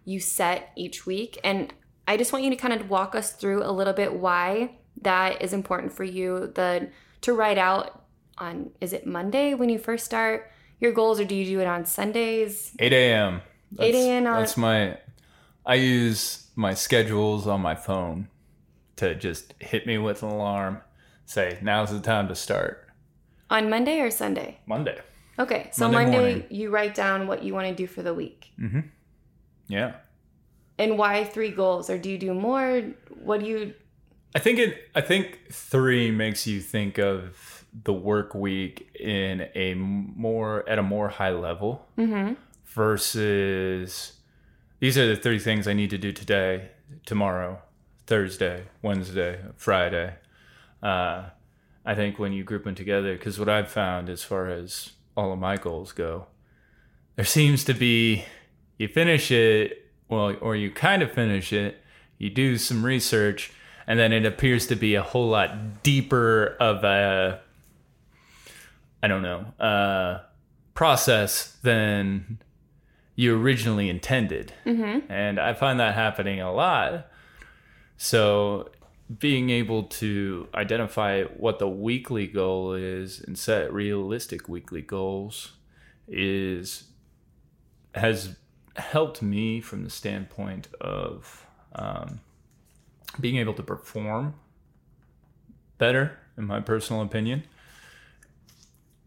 you 0.05 0.19
set 0.19 0.71
each 0.75 1.05
week. 1.05 1.37
And 1.43 1.73
I 2.07 2.17
just 2.17 2.33
want 2.33 2.43
you 2.45 2.49
to 2.49 2.55
kind 2.55 2.73
of 2.73 2.89
walk 2.89 3.15
us 3.15 3.31
through 3.33 3.63
a 3.63 3.71
little 3.71 3.93
bit 3.93 4.13
why 4.13 4.77
that 5.01 5.41
is 5.41 5.53
important 5.53 5.93
for 5.93 6.03
you. 6.03 6.51
The 6.55 6.89
to 7.21 7.33
write 7.33 7.57
out 7.57 8.03
on 8.37 8.71
is 8.81 8.93
it 8.93 9.05
Monday 9.05 9.53
when 9.53 9.69
you 9.69 9.77
first 9.77 10.05
start 10.05 10.51
your 10.79 10.91
goals, 10.91 11.19
or 11.19 11.25
do 11.25 11.35
you 11.35 11.45
do 11.45 11.59
it 11.59 11.67
on 11.67 11.85
Sundays? 11.85 12.71
8 12.79 12.91
a.m. 12.91 13.41
8 13.77 13.93
a.m. 13.93 14.25
on- 14.27 14.39
That's 14.39 14.57
my. 14.57 14.97
I 15.63 15.75
use 15.75 16.47
my 16.55 16.73
schedules 16.73 17.45
on 17.45 17.61
my 17.61 17.75
phone 17.75 18.27
to 19.01 19.15
just 19.15 19.53
hit 19.59 19.85
me 19.85 19.97
with 19.97 20.23
an 20.23 20.29
alarm. 20.29 20.81
Say 21.25 21.57
now's 21.61 21.91
the 21.91 21.99
time 21.99 22.27
to 22.27 22.35
start. 22.35 22.87
On 23.49 23.69
Monday 23.69 23.99
or 23.99 24.09
Sunday? 24.09 24.59
Monday. 24.65 24.99
Okay, 25.37 25.69
so 25.73 25.89
Monday 25.89 26.11
Monday, 26.11 26.47
you 26.49 26.69
write 26.69 26.93
down 26.93 27.27
what 27.27 27.43
you 27.43 27.53
want 27.53 27.67
to 27.67 27.73
do 27.73 27.87
for 27.87 28.03
the 28.03 28.13
week. 28.13 28.51
Mm-hmm. 28.59 28.81
Yeah. 29.67 29.95
And 30.77 30.97
why 30.97 31.23
three 31.23 31.51
goals? 31.51 31.89
Or 31.89 31.97
do 31.97 32.09
you 32.09 32.17
do 32.17 32.33
more? 32.33 32.81
What 33.23 33.39
do 33.39 33.47
you 33.47 33.73
I 34.35 34.39
think 34.39 34.59
it. 34.59 34.89
I 34.95 35.01
think 35.01 35.39
three 35.51 36.11
makes 36.11 36.47
you 36.47 36.61
think 36.61 36.97
of 36.97 37.65
the 37.83 37.93
work 37.93 38.35
week 38.35 38.95
in 38.99 39.47
a 39.55 39.73
more 39.73 40.67
at 40.69 40.77
a 40.77 40.83
more 40.83 41.09
high 41.09 41.31
level 41.31 41.87
versus 42.65 44.13
these 44.79 44.97
are 44.97 45.07
the 45.07 45.15
three 45.15 45.39
things 45.39 45.67
I 45.67 45.73
need 45.73 45.89
to 45.89 45.97
do 45.97 46.11
today, 46.11 46.69
tomorrow, 47.05 47.61
Thursday, 48.07 48.65
Wednesday, 48.81 49.39
Friday. 49.55 50.15
Uh, 50.81 51.29
I 51.85 51.95
think 51.95 52.19
when 52.19 52.33
you 52.33 52.43
group 52.43 52.63
them 52.63 52.75
together, 52.75 53.15
because 53.15 53.39
what 53.39 53.49
I've 53.49 53.69
found 53.69 54.09
as 54.09 54.23
far 54.23 54.47
as 54.47 54.91
all 55.15 55.33
of 55.33 55.39
my 55.39 55.57
goals 55.57 55.91
go, 55.91 56.27
there 57.15 57.25
seems 57.25 57.63
to 57.65 57.73
be 57.73 58.25
you 58.77 58.87
finish 58.87 59.31
it, 59.31 59.91
well, 60.09 60.35
or 60.41 60.55
you 60.55 60.71
kind 60.71 61.01
of 61.03 61.11
finish 61.11 61.53
it, 61.53 61.81
you 62.17 62.29
do 62.29 62.57
some 62.57 62.83
research, 62.83 63.51
and 63.87 63.99
then 63.99 64.11
it 64.11 64.25
appears 64.25 64.67
to 64.67 64.75
be 64.75 64.95
a 64.95 65.03
whole 65.03 65.29
lot 65.29 65.83
deeper 65.83 66.55
of 66.59 66.83
a, 66.83 67.41
I 69.03 69.07
don't 69.07 69.21
know, 69.21 69.45
uh, 69.59 70.21
process 70.73 71.57
than 71.63 72.39
you 73.15 73.39
originally 73.39 73.89
intended. 73.89 74.53
And 75.09 75.39
I 75.39 75.53
find 75.53 75.79
that 75.79 75.93
happening 75.93 76.41
a 76.41 76.51
lot. 76.51 77.07
So 78.03 78.71
being 79.19 79.51
able 79.51 79.83
to 79.83 80.47
identify 80.55 81.21
what 81.25 81.59
the 81.59 81.67
weekly 81.67 82.25
goal 82.25 82.73
is 82.73 83.19
and 83.21 83.37
set 83.37 83.71
realistic 83.71 84.49
weekly 84.49 84.81
goals 84.81 85.51
is 86.07 86.85
has 87.93 88.37
helped 88.75 89.21
me 89.21 89.61
from 89.61 89.83
the 89.83 89.91
standpoint 89.91 90.67
of 90.81 91.45
um, 91.75 92.21
being 93.19 93.37
able 93.37 93.53
to 93.53 93.61
perform 93.61 94.33
better 95.77 96.17
in 96.39 96.47
my 96.47 96.59
personal 96.59 97.03
opinion. 97.03 97.43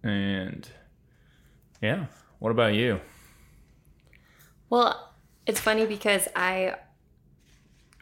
And 0.05 0.69
yeah. 1.83 2.07
What 2.39 2.51
about 2.51 2.75
you? 2.75 3.01
Well, 4.71 5.15
it's 5.47 5.59
funny 5.59 5.85
because 5.85 6.29
I 6.37 6.77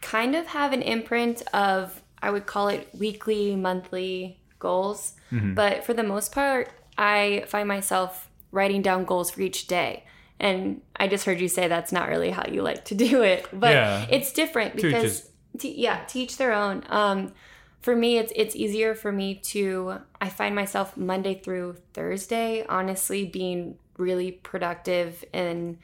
kind 0.03 0.35
of 0.37 0.47
have 0.49 0.73
an 0.75 0.83
imprint 0.83 1.43
of, 1.55 2.03
I 2.21 2.31
would 2.31 2.45
call 2.47 2.69
it 2.69 2.89
weekly, 2.93 3.57
monthly 3.57 4.39
goals. 4.59 5.15
But 5.31 5.85
for 5.85 5.95
the 5.95 6.03
most 6.03 6.31
part, 6.33 6.69
I 6.99 7.45
find 7.49 7.67
myself 7.67 8.29
writing 8.51 8.83
down 8.83 9.07
goals 9.07 9.31
for 9.31 9.41
each 9.41 9.67
day. 9.67 10.05
And 10.39 10.83
I 10.97 11.09
just 11.09 11.25
heard 11.25 11.41
you 11.41 11.49
say 11.49 11.69
that's 11.69 11.91
not 11.93 12.09
really 12.11 12.31
how 12.31 12.45
you 12.53 12.61
like 12.63 12.85
to 12.87 12.95
do 13.09 13.23
it. 13.23 13.47
But 13.53 13.71
Yeah. 13.73 14.07
it's 14.11 14.31
different 14.33 14.77
To 14.79 14.87
each 14.87 14.95
because, 14.95 15.31
te- 15.59 15.81
yeah, 15.81 16.05
teach 16.07 16.37
their 16.37 16.53
own. 16.53 16.85
Um, 16.91 17.33
for 17.81 17.97
me, 17.97 18.19
it's 18.19 18.33
it's 18.37 18.55
easier 18.55 18.95
for 18.95 19.11
me 19.11 19.37
to. 19.37 19.99
I 20.21 20.29
find 20.29 20.55
myself 20.55 20.97
Monday 20.97 21.41
through 21.41 21.77
Thursday, 21.95 22.65
honestly, 22.69 23.25
being 23.25 23.79
really 23.97 24.33
productive 24.33 25.25
and 25.33 25.79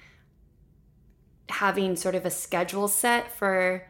having 1.48 1.96
sort 1.96 2.14
of 2.14 2.26
a 2.26 2.30
schedule 2.30 2.88
set 2.88 3.32
for 3.36 3.87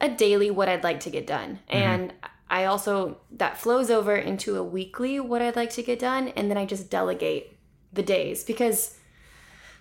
a 0.00 0.08
daily 0.08 0.50
what 0.50 0.68
I'd 0.68 0.84
like 0.84 1.00
to 1.00 1.10
get 1.10 1.26
done. 1.26 1.60
Mm-hmm. 1.68 1.76
And 1.76 2.14
I 2.48 2.64
also 2.64 3.18
that 3.30 3.58
flows 3.58 3.90
over 3.90 4.16
into 4.16 4.56
a 4.56 4.62
weekly 4.62 5.20
what 5.20 5.42
I'd 5.42 5.56
like 5.56 5.70
to 5.70 5.82
get 5.82 5.98
done 5.98 6.28
and 6.28 6.50
then 6.50 6.58
I 6.58 6.66
just 6.66 6.90
delegate 6.90 7.56
the 7.92 8.02
days 8.02 8.42
because 8.44 8.98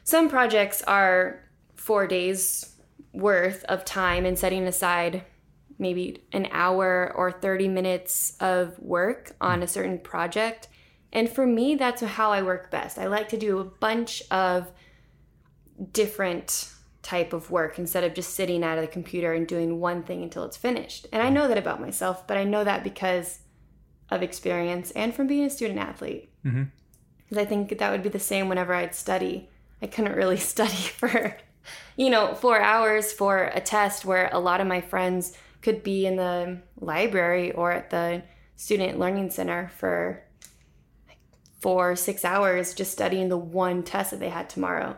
some 0.03 0.29
projects 0.29 0.81
are 0.83 1.43
4 1.75 2.07
days 2.07 2.75
worth 3.13 3.63
of 3.65 3.85
time 3.85 4.25
and 4.25 4.37
setting 4.37 4.67
aside 4.67 5.23
maybe 5.79 6.23
an 6.33 6.47
hour 6.51 7.11
or 7.15 7.31
30 7.31 7.67
minutes 7.69 8.35
of 8.39 8.77
work 8.79 9.35
on 9.39 9.63
a 9.63 9.67
certain 9.67 9.97
project. 9.97 10.67
And 11.11 11.29
for 11.29 11.47
me, 11.47 11.75
that's 11.75 12.01
how 12.01 12.31
I 12.31 12.43
work 12.43 12.69
best. 12.69 12.99
I 12.99 13.07
like 13.07 13.29
to 13.29 13.37
do 13.37 13.59
a 13.59 13.63
bunch 13.63 14.21
of 14.29 14.71
different 15.91 16.71
type 17.01 17.33
of 17.33 17.49
work 17.49 17.79
instead 17.79 18.03
of 18.03 18.13
just 18.13 18.33
sitting 18.33 18.63
at 18.63 18.77
a 18.77 18.87
computer 18.87 19.33
and 19.33 19.47
doing 19.47 19.79
one 19.79 20.03
thing 20.03 20.21
until 20.21 20.43
it's 20.43 20.57
finished. 20.57 21.07
And 21.11 21.21
I 21.21 21.29
mm. 21.29 21.33
know 21.33 21.47
that 21.47 21.57
about 21.57 21.81
myself, 21.81 22.27
but 22.27 22.37
I 22.37 22.43
know 22.43 22.63
that 22.63 22.83
because 22.83 23.39
of 24.09 24.21
experience 24.21 24.91
and 24.91 25.13
from 25.13 25.27
being 25.27 25.45
a 25.45 25.49
student 25.49 25.79
athlete. 25.79 26.29
Mm-hmm. 26.45 26.63
Because 27.17 27.37
I 27.37 27.45
think 27.45 27.77
that 27.77 27.91
would 27.91 28.03
be 28.03 28.09
the 28.09 28.19
same 28.19 28.49
whenever 28.49 28.73
I'd 28.73 28.95
study. 28.95 29.49
I 29.81 29.87
couldn't 29.87 30.15
really 30.15 30.37
study 30.37 30.71
for, 30.71 31.37
you 31.95 32.09
know, 32.09 32.33
four 32.33 32.59
hours 32.59 33.13
for 33.13 33.45
a 33.53 33.61
test 33.61 34.05
where 34.05 34.29
a 34.33 34.39
lot 34.39 34.61
of 34.61 34.67
my 34.67 34.81
friends 34.81 35.37
could 35.61 35.83
be 35.83 36.05
in 36.05 36.15
the 36.15 36.59
library 36.79 37.51
or 37.51 37.71
at 37.71 37.89
the 37.89 38.23
student 38.55 38.99
learning 38.99 39.29
center 39.29 39.71
for 39.77 40.23
like 41.07 41.17
four, 41.59 41.95
six 41.95 42.25
hours 42.25 42.73
just 42.73 42.91
studying 42.91 43.29
the 43.29 43.37
one 43.37 43.83
test 43.83 44.11
that 44.11 44.19
they 44.19 44.29
had 44.29 44.49
tomorrow. 44.49 44.97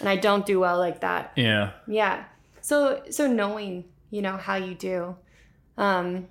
And 0.00 0.08
I 0.08 0.16
don't 0.16 0.46
do 0.46 0.60
well 0.60 0.78
like 0.78 1.00
that. 1.00 1.32
yeah 1.36 1.72
Yeah. 1.86 2.24
So 2.60 3.02
so 3.10 3.26
knowing, 3.26 3.84
you 4.10 4.22
know, 4.22 4.36
how 4.36 4.56
you 4.56 4.74
do 4.74 5.16
um 5.76 6.26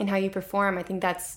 and 0.00 0.08
how 0.08 0.16
you 0.16 0.30
perform, 0.30 0.78
I 0.78 0.82
think 0.82 1.00
that's 1.02 1.36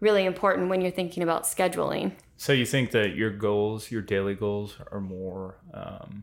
really 0.00 0.24
important 0.24 0.68
when 0.68 0.80
you're 0.80 0.92
thinking 0.92 1.22
about 1.22 1.42
scheduling. 1.44 2.12
so 2.36 2.52
you 2.52 2.64
think 2.66 2.90
that 2.92 3.16
your 3.16 3.30
goals 3.30 3.90
your 3.90 4.02
daily 4.02 4.34
goals 4.34 4.76
are 4.92 5.00
more 5.00 5.56
um, 5.74 6.22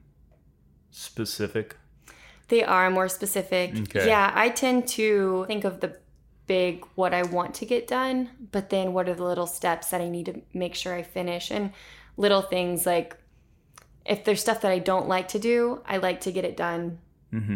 specific 0.91 1.75
They 2.47 2.63
are 2.63 2.89
more 2.91 3.09
specific. 3.09 3.75
Okay. 3.75 4.07
Yeah, 4.07 4.31
I 4.33 4.49
tend 4.49 4.87
to 4.89 5.45
think 5.47 5.63
of 5.65 5.79
the 5.79 5.97
big 6.47 6.85
what 6.95 7.11
I 7.13 7.23
want 7.23 7.55
to 7.55 7.65
get 7.65 7.87
done, 7.87 8.29
but 8.51 8.69
then 8.69 8.93
what 8.93 9.09
are 9.09 9.15
the 9.15 9.23
little 9.23 9.47
steps 9.47 9.89
that 9.89 9.99
I 9.99 10.09
need 10.09 10.27
to 10.27 10.41
make 10.53 10.75
sure 10.75 10.93
I 10.93 11.01
finish 11.03 11.49
and 11.51 11.71
little 12.17 12.41
things 12.43 12.85
like 12.85 13.17
if 14.05 14.23
there's 14.23 14.41
stuff 14.41 14.61
that 14.61 14.71
I 14.71 14.79
don't 14.79 15.07
like 15.07 15.29
to 15.29 15.39
do, 15.39 15.81
I 15.85 15.97
like 15.97 16.21
to 16.21 16.31
get 16.31 16.45
it 16.45 16.55
done 16.55 16.99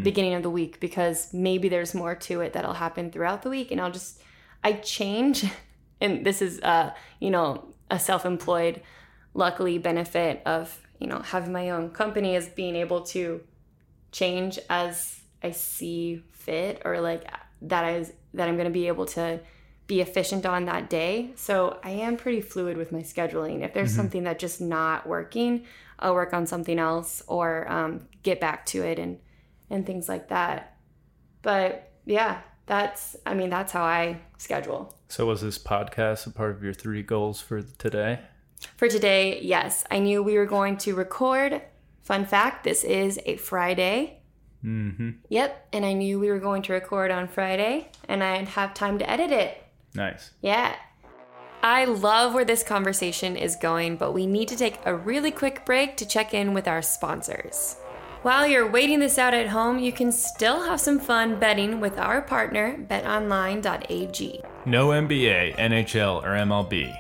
beginning 0.02 0.34
of 0.34 0.44
the 0.44 0.50
week 0.50 0.80
because 0.80 1.34
maybe 1.34 1.70
there's 1.70 1.94
more 1.94 2.16
to 2.16 2.42
it 2.42 2.54
that'll 2.54 2.74
happen 2.74 3.12
throughout 3.12 3.44
the 3.44 3.50
week 3.50 3.72
and 3.72 3.80
I'll 3.80 3.92
just 3.92 4.22
I 4.64 4.74
change 4.74 5.46
and 6.02 6.26
this 6.26 6.42
is 6.42 6.60
uh 6.62 6.92
you 7.20 7.32
know 7.32 7.66
a 7.90 8.00
self-employed 8.00 8.82
luckily 9.34 9.78
benefit 9.78 10.42
of 10.46 10.78
you 11.00 11.08
know 11.08 11.20
having 11.20 11.54
my 11.54 11.70
own 11.70 11.92
company 11.92 12.36
is 12.36 12.48
being 12.50 12.76
able 12.76 13.02
to 13.04 13.42
change 14.12 14.60
as 14.70 15.22
I 15.42 15.52
see 15.52 16.24
fit 16.32 16.82
or 16.84 17.00
like 17.00 17.32
that 17.62 17.96
is 17.96 18.12
that 18.34 18.48
I'm 18.48 18.56
going 18.56 18.68
to 18.68 18.74
be 18.74 18.88
able 18.88 19.06
to 19.08 19.40
be 19.88 20.02
efficient 20.02 20.46
on 20.46 20.66
that 20.66 20.90
day. 20.90 21.32
So 21.36 21.80
I 21.84 21.90
am 21.92 22.16
pretty 22.16 22.42
fluid 22.42 22.78
with 22.78 22.92
my 22.92 23.00
scheduling. 23.00 23.64
If 23.64 23.74
there's 23.74 23.90
mm-hmm. 23.90 23.98
something 23.98 24.24
that's 24.24 24.40
just 24.40 24.62
not 24.62 25.08
working, 25.08 25.66
I'll 26.00 26.14
work 26.14 26.34
on 26.34 26.48
something 26.48 26.80
else 26.80 27.22
or 27.28 27.70
um, 27.72 28.08
get 28.24 28.40
back 28.40 28.66
to 28.68 28.84
it 28.84 29.00
and 29.00 29.20
and 29.70 29.86
things 29.86 30.10
like 30.10 30.30
that. 30.30 30.78
But 31.42 31.92
yeah, 32.06 32.42
that's 32.66 33.16
I 33.26 33.34
mean 33.34 33.50
that's 33.50 33.72
how 33.72 33.84
I 33.84 34.22
schedule. 34.38 34.96
So 35.08 35.26
was 35.26 35.42
this 35.42 35.58
podcast 35.58 36.28
a 36.28 36.32
part 36.32 36.52
of 36.52 36.64
your 36.64 36.74
three 36.74 37.04
goals 37.04 37.42
for 37.42 37.62
today? 37.62 38.20
For 38.78 38.88
today, 38.88 39.40
yes. 39.42 39.86
I 39.90 40.00
knew 40.00 40.22
we 40.22 40.38
were 40.38 40.46
going 40.46 40.78
to 40.78 40.96
record. 40.96 41.62
Fun 42.02 42.26
fact: 42.26 42.64
this 42.64 42.84
is 42.84 43.20
a 43.26 43.38
Friday. 43.38 44.22
Mm-hmm. 44.64 45.12
Yep, 45.30 45.68
and 45.72 45.86
I 45.86 45.94
knew 45.94 46.20
we 46.20 46.30
were 46.30 46.40
going 46.40 46.62
to 46.64 46.74
record 46.74 47.12
on 47.12 47.28
Friday, 47.28 47.90
and 48.10 48.24
I'd 48.24 48.50
have 48.50 48.74
time 48.74 49.00
to 49.00 49.10
edit 49.10 49.32
it. 49.32 49.64
Nice. 49.96 50.32
Yeah. 50.42 50.76
I 51.62 51.84
love 51.84 52.34
where 52.34 52.46
this 52.46 52.64
conversation 52.64 53.36
is 53.36 53.58
going, 53.58 53.98
but 53.98 54.14
we 54.14 54.26
need 54.26 54.48
to 54.48 54.56
take 54.56 54.80
a 54.86 54.96
really 54.96 55.32
quick 55.32 55.66
break 55.66 55.98
to 55.98 56.06
check 56.06 56.34
in 56.34 56.54
with 56.54 56.70
our 56.70 56.82
sponsors. 56.82 57.76
While 58.22 58.48
you're 58.48 58.70
waiting 58.70 59.00
this 59.00 59.18
out 59.18 59.34
at 59.34 59.48
home, 59.48 59.78
you 59.78 59.92
can 59.92 60.12
still 60.12 60.64
have 60.64 60.80
some 60.80 61.00
fun 61.00 61.38
betting 61.38 61.82
with 61.82 61.98
our 61.98 62.22
partner, 62.22 62.78
betonline.ag. 62.78 64.42
No 64.66 64.90
NBA, 64.90 65.56
NHL, 65.58 66.24
or 66.24 66.30
MLB. 66.30 66.98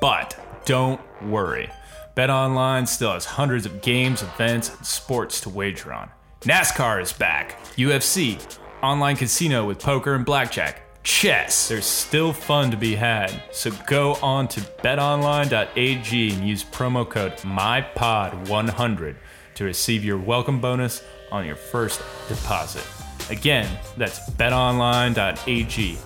But 0.00 0.38
don't 0.64 1.00
worry. 1.22 1.70
BetOnline 2.16 2.88
still 2.88 3.12
has 3.12 3.26
hundreds 3.26 3.66
of 3.66 3.82
games, 3.82 4.22
events, 4.22 4.74
and 4.74 4.86
sports 4.86 5.40
to 5.42 5.50
wager 5.50 5.92
on. 5.92 6.10
NASCAR 6.42 7.02
is 7.02 7.12
back, 7.12 7.62
UFC, 7.76 8.58
online 8.82 9.16
casino 9.16 9.66
with 9.66 9.78
poker 9.78 10.14
and 10.14 10.24
blackjack, 10.24 10.82
chess. 11.02 11.68
There's 11.68 11.86
still 11.86 12.32
fun 12.32 12.70
to 12.70 12.76
be 12.76 12.94
had. 12.94 13.42
So 13.50 13.70
go 13.86 14.14
on 14.22 14.48
to 14.48 14.60
betonline.ag 14.60 16.32
and 16.32 16.48
use 16.48 16.64
promo 16.64 17.08
code 17.08 17.36
MYPOD100 17.38 19.16
to 19.54 19.64
receive 19.64 20.04
your 20.04 20.18
welcome 20.18 20.60
bonus 20.60 21.02
on 21.30 21.44
your 21.46 21.56
first 21.56 22.00
deposit. 22.28 22.86
Again, 23.30 23.68
that's 23.96 24.30
betonline.ag. 24.30 25.98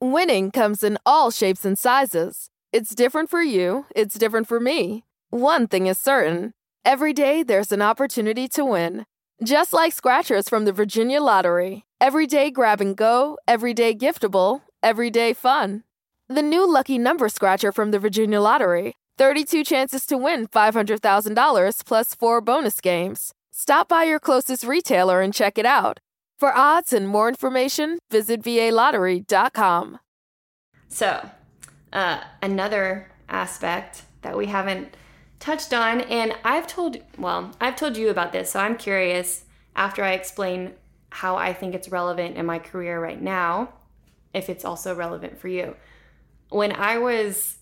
Winning 0.00 0.50
comes 0.50 0.82
in 0.82 0.98
all 1.06 1.30
shapes 1.30 1.64
and 1.64 1.78
sizes. 1.78 2.50
It's 2.72 2.94
different 2.94 3.30
for 3.30 3.42
you, 3.42 3.86
it's 3.94 4.18
different 4.18 4.46
for 4.48 4.60
me. 4.60 5.04
One 5.30 5.66
thing 5.66 5.86
is 5.86 5.98
certain 5.98 6.52
Every 6.86 7.12
day, 7.12 7.42
there's 7.42 7.72
an 7.72 7.82
opportunity 7.82 8.46
to 8.50 8.64
win. 8.64 9.06
Just 9.42 9.72
like 9.72 9.92
scratchers 9.92 10.48
from 10.48 10.66
the 10.66 10.72
Virginia 10.72 11.20
Lottery. 11.20 11.84
Every 11.98 12.26
day 12.26 12.50
grab 12.50 12.82
and 12.82 12.94
go, 12.94 13.38
every 13.48 13.72
day 13.72 13.94
giftable, 13.94 14.60
every 14.82 15.08
day 15.08 15.32
fun. 15.32 15.82
The 16.28 16.42
new 16.42 16.70
Lucky 16.70 16.98
Number 16.98 17.30
Scratcher 17.30 17.72
from 17.72 17.90
the 17.90 17.98
Virginia 17.98 18.38
Lottery 18.40 18.94
32 19.16 19.64
chances 19.64 20.04
to 20.06 20.18
win 20.18 20.46
$500,000 20.46 21.86
plus 21.86 22.14
four 22.14 22.42
bonus 22.42 22.82
games. 22.82 23.32
Stop 23.50 23.88
by 23.88 24.04
your 24.04 24.18
closest 24.18 24.64
retailer 24.64 25.22
and 25.22 25.32
check 25.32 25.56
it 25.56 25.64
out. 25.64 26.00
For 26.38 26.54
odds 26.54 26.92
and 26.92 27.08
more 27.08 27.30
information, 27.30 27.98
visit 28.10 28.42
VALottery.com. 28.42 29.98
So, 30.88 31.30
uh, 31.94 32.20
another 32.42 33.10
aspect 33.30 34.02
that 34.20 34.36
we 34.36 34.46
haven't 34.46 34.94
touched 35.40 35.72
on. 35.72 36.02
And 36.02 36.34
I've 36.44 36.66
told, 36.66 36.98
well, 37.16 37.52
I've 37.58 37.76
told 37.76 37.96
you 37.96 38.10
about 38.10 38.32
this. 38.32 38.50
So 38.50 38.60
I'm 38.60 38.76
curious 38.76 39.44
after 39.74 40.04
I 40.04 40.12
explain 40.12 40.74
how 41.16 41.36
I 41.36 41.54
think 41.54 41.74
it's 41.74 41.88
relevant 41.88 42.36
in 42.36 42.44
my 42.44 42.58
career 42.58 43.02
right 43.02 43.20
now, 43.20 43.70
if 44.34 44.50
it's 44.50 44.66
also 44.66 44.94
relevant 44.94 45.40
for 45.40 45.48
you. 45.48 45.74
When 46.50 46.72
I 46.72 46.98
was 46.98 47.56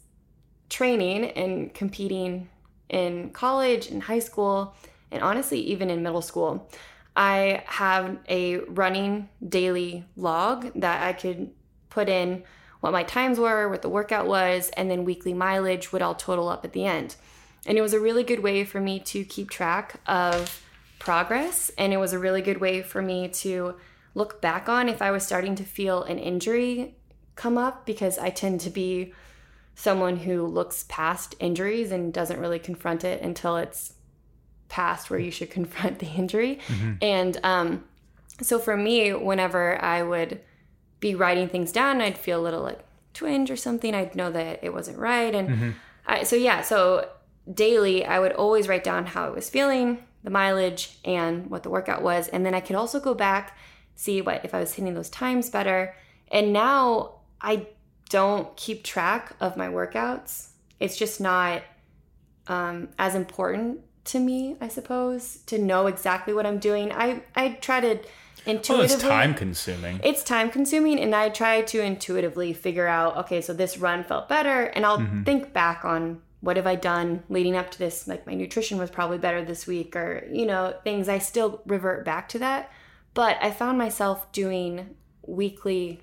training 0.68 1.26
and 1.26 1.72
competing 1.72 2.48
in 2.88 3.30
college 3.30 3.86
and 3.86 4.02
high 4.02 4.18
school, 4.18 4.74
and 5.12 5.22
honestly, 5.22 5.60
even 5.60 5.88
in 5.88 6.02
middle 6.02 6.20
school, 6.20 6.68
I 7.14 7.62
have 7.66 8.18
a 8.28 8.58
running 8.58 9.28
daily 9.48 10.04
log 10.16 10.72
that 10.74 11.04
I 11.04 11.12
could 11.12 11.52
put 11.90 12.08
in 12.08 12.42
what 12.80 12.92
my 12.92 13.04
times 13.04 13.38
were, 13.38 13.68
what 13.68 13.82
the 13.82 13.88
workout 13.88 14.26
was, 14.26 14.68
and 14.76 14.90
then 14.90 15.04
weekly 15.04 15.32
mileage 15.32 15.92
would 15.92 16.02
all 16.02 16.16
total 16.16 16.48
up 16.48 16.64
at 16.64 16.72
the 16.72 16.86
end. 16.86 17.14
And 17.66 17.78
it 17.78 17.82
was 17.82 17.92
a 17.92 18.00
really 18.00 18.24
good 18.24 18.40
way 18.40 18.64
for 18.64 18.80
me 18.80 18.98
to 18.98 19.24
keep 19.24 19.48
track 19.48 20.00
of 20.08 20.63
progress. 20.98 21.70
And 21.76 21.92
it 21.92 21.98
was 21.98 22.12
a 22.12 22.18
really 22.18 22.42
good 22.42 22.61
way 22.61 22.83
for 22.83 23.02
me 23.02 23.28
to 23.28 23.74
look 24.14 24.40
back 24.40 24.68
on 24.68 24.88
if 24.88 25.02
I 25.02 25.11
was 25.11 25.26
starting 25.26 25.54
to 25.57 25.64
feel 25.64 26.02
an 26.04 26.18
injury 26.18 26.96
come 27.35 27.59
up 27.59 27.85
because 27.85 28.18
I 28.18 28.30
tend 28.30 28.61
to 28.61 28.70
be 28.70 29.12
someone 29.74 30.16
who 30.16 30.46
looks 30.46 30.85
past 30.88 31.35
injuries 31.40 31.90
and 31.90 32.12
doesn't 32.12 32.38
really 32.38 32.61
confront 32.61 33.02
it 33.02 33.20
until 33.22 33.57
it's 33.57 33.94
past 34.68 35.11
where 35.11 35.18
you 35.18 35.30
should 35.30 35.50
confront 35.59 35.98
the 35.98 36.07
injury. 36.07 36.61
Mm-hmm. 36.68 36.92
And 37.02 37.40
um, 37.42 37.85
so 38.40 38.59
for 38.59 38.76
me, 38.76 39.12
whenever 39.12 39.83
I 39.83 40.02
would 40.02 40.40
be 41.00 41.14
writing 41.14 41.48
things 41.48 41.72
down, 41.72 42.00
I'd 42.00 42.18
feel 42.18 42.40
a 42.40 42.42
little 42.42 42.62
like 42.62 42.80
twinge 43.12 43.50
or 43.50 43.57
something. 43.57 43.94
I'd 43.94 44.14
know 44.14 44.30
that 44.30 44.61
it 44.62 44.72
wasn't 44.72 44.98
right. 44.98 45.35
And 45.35 45.48
mm-hmm. 45.48 45.70
I, 46.07 46.22
so, 46.22 46.37
yeah, 46.37 46.62
so 46.62 47.09
daily, 47.52 48.04
I 48.04 48.18
would 48.18 48.33
always 48.33 48.68
write 48.68 48.85
down 48.85 49.07
how 49.07 49.26
I 49.26 49.30
was 49.30 49.50
feeling, 49.50 50.04
the 50.24 50.30
mileage, 50.30 50.98
and 51.04 51.48
what 51.48 51.62
the 51.62 51.70
workout 51.70 52.02
was. 52.02 52.28
And 52.28 52.44
then 52.44 52.54
I 52.54 52.60
could 52.60 52.76
also 52.76 52.98
go 52.98 53.14
back, 53.14 53.56
see 53.94 54.20
what 54.20 54.44
if 54.44 54.54
I 54.54 54.60
was 54.60 54.74
hitting 54.74 54.94
those 54.94 55.10
times 55.10 55.50
better. 55.50 55.94
And 56.28 56.52
now 56.52 57.20
I 57.40 57.68
don't 58.08 58.56
keep 58.56 58.82
track 58.82 59.37
of 59.40 59.56
my 59.56 59.68
workouts. 59.68 60.48
It's 60.80 60.96
just 60.96 61.20
not 61.20 61.62
um, 62.48 62.88
as 62.98 63.14
important 63.14 63.80
to 64.06 64.18
me, 64.18 64.56
I 64.60 64.68
suppose, 64.68 65.38
to 65.46 65.58
know 65.58 65.87
exactly 65.87 66.34
what 66.34 66.46
I'm 66.46 66.58
doing. 66.58 66.92
I, 66.92 67.22
I 67.34 67.50
try 67.60 67.80
to 67.80 68.00
intuitively. 68.46 68.74
Well, 68.74 68.84
it's 68.84 69.02
time 69.02 69.34
consuming. 69.34 70.00
It's 70.02 70.22
time 70.22 70.50
consuming, 70.50 71.00
and 71.00 71.14
I 71.14 71.28
try 71.30 71.62
to 71.62 71.80
intuitively 71.80 72.52
figure 72.52 72.87
out, 72.87 73.16
okay, 73.16 73.40
so 73.40 73.54
this 73.54 73.78
run 73.78 74.04
felt 74.04 74.28
better, 74.28 74.64
and 74.64 74.84
I'll 74.84 74.98
mm-hmm. 74.98 75.22
think 75.22 75.52
back 75.52 75.84
on 75.84 76.20
what 76.44 76.59
have 76.59 76.66
I 76.66 76.74
done 76.74 77.22
leading 77.30 77.57
up 77.57 77.70
to 77.70 77.78
this? 77.78 78.07
Like 78.07 78.26
my 78.26 78.35
nutrition 78.35 78.76
was 78.76 78.90
probably 78.90 79.16
better 79.16 79.42
this 79.42 79.66
week, 79.66 79.96
or, 79.96 80.28
you 80.30 80.44
know, 80.44 80.74
things 80.85 81.09
I 81.09 81.18
still 81.18 81.62
revert 81.64 82.04
back 82.04 82.28
to 82.30 82.38
that. 82.40 82.70
But 83.14 83.38
I 83.40 83.50
found 83.50 83.78
myself 83.78 84.30
doing 84.30 84.94
weekly, 85.26 86.02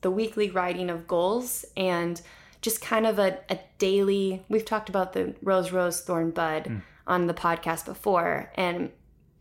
the 0.00 0.10
weekly 0.10 0.50
writing 0.50 0.88
of 0.88 1.06
goals 1.06 1.66
and 1.76 2.20
just 2.62 2.80
kind 2.80 3.06
of 3.06 3.18
a, 3.18 3.40
a 3.50 3.58
daily, 3.76 4.42
we've 4.48 4.64
talked 4.64 4.88
about 4.88 5.12
the 5.12 5.34
rose, 5.42 5.72
rose, 5.72 6.00
thorn, 6.00 6.30
bud 6.30 6.64
mm. 6.64 6.82
on 7.06 7.26
the 7.26 7.34
podcast 7.34 7.84
before. 7.84 8.50
And 8.54 8.90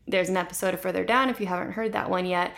there's 0.05 0.29
an 0.29 0.37
episode 0.37 0.73
of 0.73 0.81
further 0.81 1.05
down 1.05 1.29
if 1.29 1.39
you 1.39 1.45
haven't 1.45 1.73
heard 1.73 1.93
that 1.93 2.09
one 2.09 2.25
yet. 2.25 2.53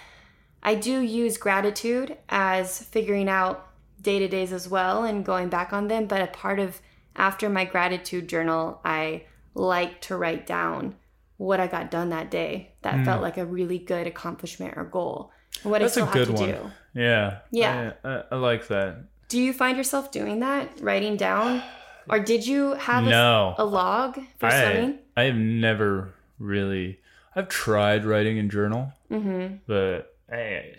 I 0.64 0.74
do 0.74 1.00
use 1.00 1.38
gratitude 1.38 2.18
as 2.28 2.82
figuring 2.82 3.30
out 3.30 3.68
day 4.02 4.18
to 4.18 4.28
days 4.28 4.52
as 4.52 4.68
well 4.68 5.04
and 5.04 5.24
going 5.24 5.50
back 5.50 5.74
on 5.74 5.90
them, 5.90 6.08
but 6.08 6.22
a 6.22 6.28
part 6.28 6.58
of 6.58 6.82
after 7.16 7.50
my 7.50 7.66
gratitude 7.66 8.28
journal, 8.28 8.80
I 8.84 9.26
like 9.54 10.02
to 10.02 10.18
write 10.18 10.48
down 10.48 10.96
what 11.38 11.60
I 11.60 11.68
got 11.68 11.92
done 11.92 12.10
that 12.10 12.32
day. 12.32 12.72
That 12.82 12.96
mm. 12.96 13.06
felt 13.06 13.22
like 13.22 13.38
a 13.38 13.46
really 13.46 13.78
good 13.78 14.08
accomplishment 14.08 14.74
or 14.78 14.84
goal. 14.84 15.32
What 15.64 15.82
That's 15.82 15.98
I 15.98 16.02
still 16.02 16.10
a 16.10 16.14
good 16.14 16.28
have 16.28 16.38
to 16.38 16.42
one. 16.42 16.72
do. 16.94 17.02
Yeah. 17.02 17.40
Yeah. 17.52 17.94
I, 18.04 18.10
I, 18.10 18.24
I, 18.32 18.36
like 18.36 18.68
that. 18.68 19.06
Do 19.30 19.40
you 19.40 19.54
find 19.54 19.78
yourself 19.78 20.12
doing 20.12 20.40
that, 20.40 20.82
writing 20.82 21.18
down? 21.18 21.62
Or 22.10 22.20
did 22.20 22.46
you 22.46 22.74
have 22.74 23.04
no. 23.04 23.56
a, 23.58 23.64
a 23.64 23.66
log 23.66 24.20
for 24.38 24.48
I, 24.48 24.72
swimming? 24.72 25.00
I 25.16 25.24
have 25.24 25.36
never 25.36 26.14
really. 26.40 27.00
I've 27.36 27.48
tried 27.48 28.06
writing 28.06 28.38
in 28.38 28.50
journal, 28.50 28.92
mm-hmm. 29.10 29.56
but 29.66 30.16
I, 30.32 30.76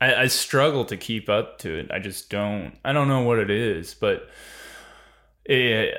I 0.00 0.14
I 0.14 0.26
struggle 0.26 0.84
to 0.86 0.96
keep 0.96 1.28
up 1.28 1.58
to 1.58 1.78
it. 1.78 1.90
I 1.92 1.98
just 1.98 2.30
don't. 2.30 2.72
I 2.84 2.92
don't 2.92 3.08
know 3.08 3.22
what 3.22 3.38
it 3.38 3.50
is, 3.50 3.94
but 3.94 4.28
it, 5.48 5.94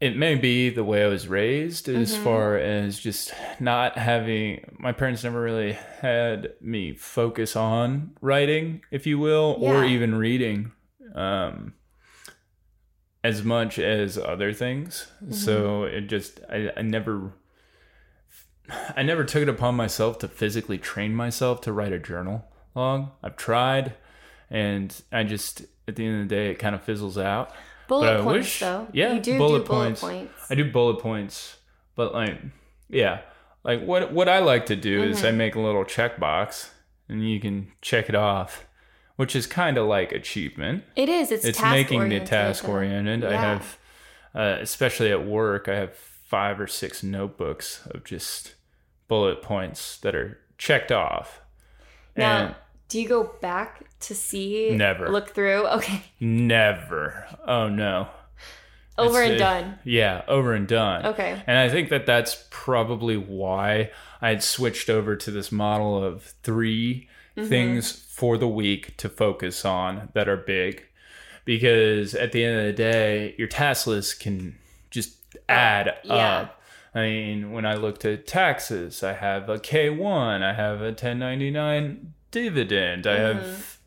it 0.00 0.16
may 0.16 0.36
be 0.36 0.70
the 0.70 0.84
way 0.84 1.04
I 1.04 1.08
was 1.08 1.26
raised 1.26 1.88
as 1.88 2.14
mm-hmm. 2.14 2.24
far 2.24 2.56
as 2.56 2.98
just 2.98 3.32
not 3.58 3.98
having 3.98 4.76
my 4.78 4.92
parents 4.92 5.24
never 5.24 5.40
really 5.40 5.72
had 5.72 6.52
me 6.60 6.94
focus 6.94 7.56
on 7.56 8.12
writing, 8.20 8.82
if 8.90 9.06
you 9.06 9.18
will, 9.18 9.58
yeah. 9.60 9.68
or 9.70 9.84
even 9.84 10.14
reading 10.14 10.72
um, 11.14 11.74
as 13.24 13.42
much 13.42 13.78
as 13.78 14.16
other 14.16 14.52
things. 14.52 15.08
Mm-hmm. 15.22 15.32
So 15.32 15.84
it 15.84 16.02
just 16.02 16.40
I, 16.48 16.70
I 16.76 16.82
never 16.82 17.32
I 18.96 19.02
never 19.02 19.24
took 19.24 19.42
it 19.42 19.48
upon 19.48 19.74
myself 19.74 20.18
to 20.18 20.28
physically 20.28 20.78
train 20.78 21.14
myself 21.14 21.60
to 21.62 21.72
write 21.72 21.92
a 21.92 21.98
journal 21.98 22.44
log. 22.74 23.08
I've 23.22 23.36
tried 23.36 23.94
and 24.48 24.94
I 25.10 25.24
just 25.24 25.62
at 25.88 25.96
the 25.96 26.06
end 26.06 26.22
of 26.22 26.28
the 26.28 26.34
day 26.34 26.50
it 26.50 26.58
kind 26.60 26.74
of 26.74 26.82
fizzles 26.82 27.18
out. 27.18 27.52
Bullet 27.88 28.18
I 28.18 28.22
points, 28.22 28.32
wish- 28.46 28.60
though. 28.60 28.86
yeah, 28.92 29.14
you 29.14 29.20
do 29.20 29.36
bullet 29.38 29.60
do 29.60 29.64
bullet 29.64 29.84
points. 29.86 30.00
points. 30.00 30.32
I 30.50 30.54
do 30.54 30.70
bullet 30.70 31.00
points, 31.00 31.56
but 31.96 32.12
like, 32.14 32.38
yeah, 32.88 33.20
like 33.64 33.82
what 33.84 34.12
what 34.12 34.28
I 34.28 34.38
like 34.38 34.66
to 34.66 34.76
do 34.76 35.02
is 35.02 35.18
Mm-hmm. 35.18 35.26
I 35.26 35.30
make 35.32 35.54
a 35.56 35.60
little 35.60 35.84
checkbox, 35.84 36.68
and 37.08 37.28
you 37.28 37.40
can 37.40 37.72
check 37.82 38.08
it 38.08 38.14
off, 38.14 38.66
which 39.16 39.34
is 39.34 39.46
kind 39.46 39.76
of 39.78 39.86
like 39.86 40.12
achievement. 40.12 40.84
It 40.96 41.08
is. 41.08 41.32
It's, 41.32 41.44
It's 41.44 41.60
making 41.62 42.08
the 42.10 42.20
task 42.20 42.68
oriented. 42.68 43.24
I 43.24 43.32
have, 43.36 43.78
uh, 44.34 44.58
especially 44.60 45.10
at 45.10 45.26
work, 45.26 45.66
I 45.68 45.74
have 45.76 45.94
five 45.96 46.60
or 46.60 46.66
six 46.66 47.02
notebooks 47.02 47.86
of 47.90 48.04
just 48.04 48.54
bullet 49.08 49.40
points 49.40 49.96
that 50.00 50.14
are 50.14 50.38
checked 50.58 50.92
off. 50.92 51.40
Now, 52.16 52.36
and 52.46 52.54
do 52.88 53.00
you 53.00 53.08
go 53.08 53.24
back 53.40 53.84
to 54.00 54.14
see? 54.14 54.70
Never. 54.74 55.08
Look 55.10 55.34
through? 55.34 55.66
Okay. 55.78 56.02
never. 56.20 57.26
Oh 57.46 57.68
no. 57.68 58.08
Over 58.96 59.20
It's 59.22 59.26
and 59.30 59.34
a- 59.34 59.38
done. 59.38 59.78
Yeah, 59.84 60.22
over 60.26 60.54
and 60.54 60.66
done. 60.66 61.06
Okay. 61.06 61.40
And 61.46 61.58
I 61.58 61.68
think 61.68 61.88
that 61.90 62.04
that's 62.06 62.46
probably 62.50 63.16
why 63.16 63.90
I 64.20 64.30
had 64.30 64.42
switched 64.42 64.90
over 64.90 65.14
to 65.16 65.30
this 65.30 65.52
model 65.52 66.02
of 66.02 66.22
3 66.42 67.08
Mm-hmm. 67.36 67.48
things 67.48 67.92
for 67.92 68.36
the 68.36 68.48
week 68.48 68.96
to 68.96 69.08
focus 69.08 69.64
on 69.64 70.08
that 70.14 70.28
are 70.28 70.36
big. 70.36 70.82
Because 71.44 72.12
at 72.16 72.32
the 72.32 72.42
end 72.44 72.58
of 72.58 72.66
the 72.66 72.72
day, 72.72 73.36
your 73.38 73.46
task 73.46 73.86
list 73.86 74.18
can 74.18 74.58
just 74.90 75.14
add 75.48 75.98
yeah. 76.02 76.14
up. 76.14 76.60
I 76.96 77.02
mean, 77.02 77.52
when 77.52 77.64
I 77.64 77.74
looked 77.76 78.04
at 78.04 78.26
taxes, 78.26 79.04
I 79.04 79.12
have 79.12 79.48
a 79.48 79.56
K1, 79.58 80.42
I 80.42 80.52
have 80.52 80.80
a 80.80 80.86
1099 80.86 82.12
dividend, 82.30 83.06
I 83.06 83.16
Mm-hmm. 83.16 83.38
have 83.40 83.78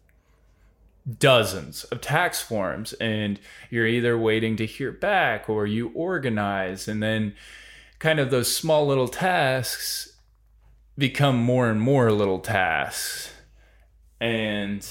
dozens 1.19 1.83
of 1.85 1.99
tax 1.99 2.41
forms 2.41 2.93
and 2.93 3.39
you're 3.71 3.87
either 3.87 4.17
waiting 4.17 4.55
to 4.55 4.65
hear 4.67 4.91
back 4.91 5.49
or 5.49 5.65
you 5.65 5.89
organize 5.95 6.87
and 6.87 7.01
then 7.01 7.33
kind 7.97 8.19
of 8.19 8.29
those 8.29 8.55
small 8.55 8.85
little 8.85 9.07
tasks 9.07 10.13
become 10.97 11.37
more 11.37 11.69
and 11.71 11.81
more 11.81 12.11
little 12.11 12.37
tasks 12.39 13.33
and 14.19 14.87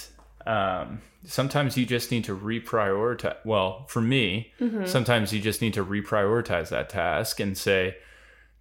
um, 0.46 1.00
sometimes 1.24 1.76
you 1.76 1.86
just 1.86 2.10
need 2.10 2.24
to 2.24 2.36
reprioritize 2.36 3.36
well 3.44 3.86
for 3.88 4.00
me 4.00 4.52
sometimes 4.86 5.32
you 5.32 5.40
just 5.40 5.62
need 5.62 5.74
to 5.74 5.84
reprioritize 5.84 6.70
that 6.70 6.88
task 6.88 7.38
and 7.38 7.56
say 7.56 7.96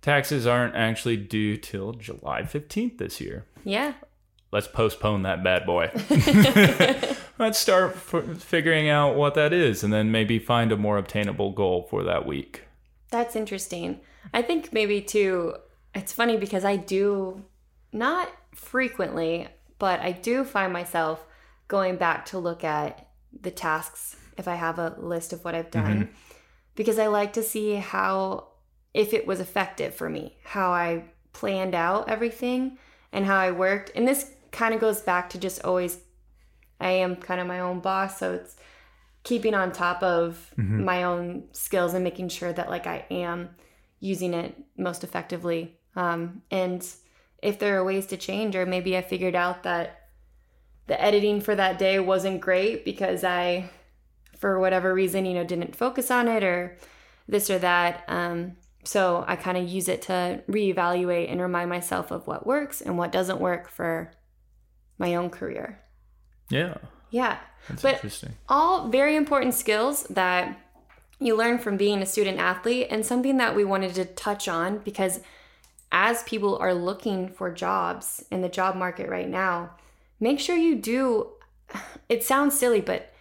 taxes 0.04 0.46
aren't 0.46 0.76
actually 0.76 1.18
due 1.18 1.58
till 1.58 1.94
july 1.94 2.44
15th 2.44 3.00
this 3.00 3.20
year 3.20 3.46
Yeah. 3.64 3.94
Let's 4.52 4.68
postpone 4.68 5.24
that 5.24 5.44
bad 5.44 5.66
boy. 5.66 5.92
let's 7.40 7.60
start 7.60 7.96
f- 7.96 8.42
figuring 8.42 8.90
out 8.90 9.16
what 9.16 9.36
that 9.36 9.54
is 9.54 9.84
and 9.84 9.94
then 9.94 10.12
maybe 10.12 10.40
find 10.40 10.72
a 10.72 10.78
more 10.78 10.98
obtainable 10.98 11.52
goal 11.52 11.88
for 11.90 12.04
that 12.04 12.26
week. 12.26 12.64
That's 13.10 13.36
interesting. 13.36 14.00
I 14.34 14.42
think 14.42 14.72
maybe 14.74 15.02
too, 15.02 15.56
it's 15.96 16.14
funny 16.14 16.38
because 16.38 16.66
I 16.66 16.76
do 16.76 17.44
not 17.92 18.30
frequently, 18.54 19.48
but 19.80 20.00
I 20.02 20.12
do 20.12 20.44
find 20.44 20.72
myself 20.72 21.26
going 21.68 21.96
back 21.98 22.26
to 22.28 22.38
look 22.38 22.64
at 22.64 23.08
the 23.42 23.52
tasks 23.52 24.16
if 24.38 24.48
I 24.48 24.56
have 24.56 24.80
a 24.80 24.96
list 24.98 25.34
of 25.34 25.44
what 25.44 25.56
I've 25.56 25.72
done 25.72 26.04
mm-hmm. 26.04 26.14
because 26.76 27.00
I 27.00 27.08
like 27.08 27.34
to 27.34 27.44
see 27.44 27.76
how, 27.76 28.48
if 28.94 29.14
it 29.14 29.28
was 29.28 29.40
effective 29.40 29.94
for 29.94 30.10
me, 30.10 30.38
how 30.44 30.72
I 30.72 31.06
planned 31.34 31.76
out 31.76 32.10
everything 32.10 32.78
and 33.12 33.26
how 33.26 33.38
I 33.38 33.52
worked. 33.52 33.92
And 33.96 34.08
this 34.08 34.32
kind 34.52 34.74
of 34.74 34.80
goes 34.80 35.02
back 35.02 35.30
to 35.32 35.38
just 35.38 35.64
always, 35.64 36.00
I 36.80 36.92
am 36.92 37.16
kind 37.16 37.40
of 37.42 37.48
my 37.48 37.60
own 37.60 37.80
boss. 37.80 38.20
So 38.20 38.34
it's, 38.34 38.56
keeping 39.24 39.54
on 39.54 39.72
top 39.72 40.02
of 40.02 40.54
my 40.58 41.04
own 41.04 41.44
skills 41.52 41.94
and 41.94 42.04
making 42.04 42.30
sure 42.30 42.54
that 42.54 42.70
like 42.70 42.88
I 42.88 43.06
am 43.12 43.50
using 44.00 44.34
it 44.34 44.56
most 44.78 45.04
effectively. 45.04 45.78
Um, 45.96 46.42
and 46.50 46.88
if 47.44 47.60
there 47.60 47.78
are 47.78 47.84
ways 47.84 48.06
to 48.08 48.18
change, 48.18 48.56
or 48.56 48.66
maybe 48.66 48.96
I 48.96 49.02
figured 49.02 49.36
out 49.36 49.64
that 49.64 50.08
the 50.88 51.00
editing 51.00 51.42
for 51.42 51.54
that 51.54 51.78
day 51.78 52.00
wasn't 52.00 52.42
great 52.42 52.86
because 52.86 53.24
I, 53.24 53.70
for 54.38 54.60
whatever 54.60 54.94
reason, 54.94 55.26
you 55.26 55.34
know, 55.34 55.44
didn't 55.44 55.76
focus 55.76 56.10
on 56.10 56.28
it 56.28 56.44
or 56.44 56.78
this 57.28 57.50
or 57.50 57.60
that. 57.60 58.06
Um, 58.08 58.56
so 58.86 59.26
I 59.28 59.36
kind 59.36 59.58
of 59.58 59.68
use 59.68 59.90
it 59.90 60.02
to 60.04 60.42
reevaluate 60.48 61.30
and 61.30 61.42
remind 61.42 61.70
myself 61.70 62.10
of 62.10 62.26
what 62.26 62.48
works 62.48 62.80
and 62.80 62.98
what 62.98 63.12
doesn't 63.12 63.42
work 63.42 63.70
for 63.70 64.12
my 65.00 65.16
own 65.16 65.30
career. 65.32 65.80
Yeah, 66.50 66.76
Yeah. 67.10 67.38
that's 67.68 67.82
But- 67.82 67.96
interesting. 67.96 68.34
all 68.48 68.88
very 68.90 69.16
important 69.16 69.54
skills 69.56 70.04
that 70.04 70.56
you 71.20 71.36
learn 71.36 71.58
from 71.60 71.76
being 71.78 72.02
a 72.02 72.06
student 72.06 72.40
athlete 72.40 72.88
and 72.90 73.06
something 73.06 73.38
that 73.38 73.56
we 73.56 73.64
wanted 73.66 73.94
to 73.96 74.06
touch 74.06 74.48
on 74.48 74.78
because 74.80 75.20
as 75.92 76.24
people 76.24 76.58
are 76.60 76.74
looking 76.74 77.28
for 77.30 77.52
jobs 77.52 78.24
in 78.32 78.42
the 78.42 78.50
job 78.50 78.76
market 78.76 79.10
right 79.10 79.28
now 79.28 79.72
make 80.20 80.40
sure 80.40 80.56
you 80.56 80.76
do 80.76 81.32
it 82.10 82.24
sounds 82.24 82.58
silly 82.58 82.80
but 82.82 83.12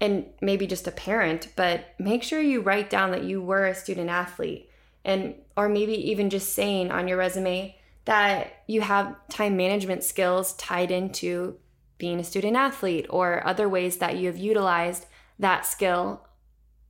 and 0.00 0.26
maybe 0.40 0.66
just 0.66 0.86
a 0.86 0.90
parent 0.92 1.48
but 1.56 1.94
make 1.98 2.22
sure 2.22 2.40
you 2.40 2.60
write 2.60 2.88
down 2.88 3.10
that 3.10 3.24
you 3.24 3.42
were 3.42 3.66
a 3.66 3.74
student 3.74 4.08
athlete 4.10 4.68
and 5.04 5.34
or 5.56 5.68
maybe 5.68 5.92
even 6.10 6.30
just 6.30 6.54
saying 6.54 6.90
on 6.90 7.06
your 7.08 7.18
resume 7.18 7.76
that 8.04 8.62
you 8.66 8.80
have 8.80 9.16
time 9.28 9.56
management 9.56 10.02
skills 10.02 10.52
tied 10.54 10.90
into 10.90 11.56
being 11.98 12.20
a 12.20 12.24
student 12.24 12.56
athlete 12.56 13.06
or 13.08 13.46
other 13.46 13.68
ways 13.68 13.98
that 13.98 14.16
you 14.16 14.26
have 14.26 14.36
utilized 14.36 15.06
that 15.38 15.64
skill. 15.64 16.26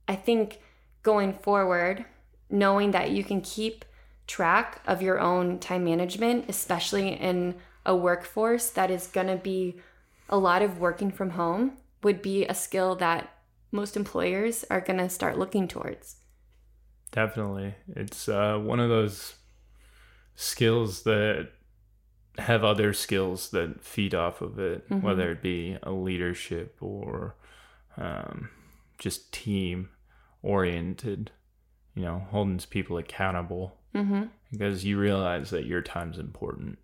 I 0.07 0.15
think 0.15 0.59
going 1.03 1.33
forward, 1.33 2.05
knowing 2.49 2.91
that 2.91 3.11
you 3.11 3.23
can 3.23 3.41
keep 3.41 3.85
track 4.27 4.81
of 4.87 5.01
your 5.01 5.19
own 5.19 5.59
time 5.59 5.85
management, 5.85 6.45
especially 6.49 7.09
in 7.09 7.55
a 7.85 7.95
workforce 7.95 8.69
that 8.71 8.89
is 8.89 9.07
going 9.07 9.27
to 9.27 9.35
be 9.35 9.75
a 10.27 10.37
lot 10.37 10.61
of 10.61 10.79
working 10.79 11.11
from 11.11 11.31
home, 11.31 11.77
would 12.03 12.21
be 12.21 12.45
a 12.45 12.53
skill 12.53 12.95
that 12.95 13.29
most 13.71 13.95
employers 13.95 14.65
are 14.69 14.81
going 14.81 14.97
to 14.97 15.09
start 15.09 15.37
looking 15.37 15.67
towards. 15.67 16.17
Definitely. 17.11 17.75
It's 17.95 18.27
uh, 18.27 18.57
one 18.57 18.79
of 18.79 18.89
those 18.89 19.35
skills 20.35 21.03
that 21.03 21.49
have 22.37 22.63
other 22.63 22.91
skills 22.93 23.49
that 23.51 23.81
feed 23.83 24.13
off 24.13 24.41
of 24.41 24.59
it, 24.59 24.87
Mhm. 24.89 25.01
whether 25.01 25.31
it 25.31 25.41
be 25.41 25.77
a 25.83 25.91
leadership 25.91 26.75
or 26.81 27.35
um, 27.97 28.49
just 28.97 29.31
team 29.31 29.89
oriented, 30.41 31.31
you 31.95 32.01
know, 32.03 32.27
holding 32.31 32.59
people 32.69 32.97
accountable 32.97 33.77
Mm-hmm. 33.93 34.23
because 34.51 34.83
you 34.83 34.97
realize 34.99 35.49
that 35.51 35.65
your 35.65 35.81
time's 35.81 36.19
important. 36.19 36.77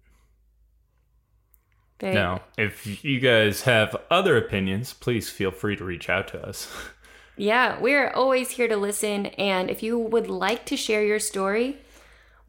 Very, 2.00 2.14
Now, 2.14 2.42
if 2.58 3.04
you 3.04 3.20
guys 3.20 3.64
have 3.64 3.96
other 4.10 4.38
opinions, 4.38 4.94
please 4.94 5.30
feel 5.30 5.52
free 5.52 5.76
to 5.76 5.84
reach 5.84 6.10
out 6.10 6.28
to 6.30 6.42
us. 6.46 6.72
Yeah, 7.38 7.80
we're 7.80 8.10
always 8.12 8.52
here 8.52 8.68
to 8.68 8.76
listen. 8.78 9.26
And 9.28 9.70
if 9.72 9.82
you 9.82 9.98
would 9.98 10.28
like 10.28 10.64
to 10.66 10.78
share 10.78 11.04
your 11.04 11.18
story, 11.18 11.78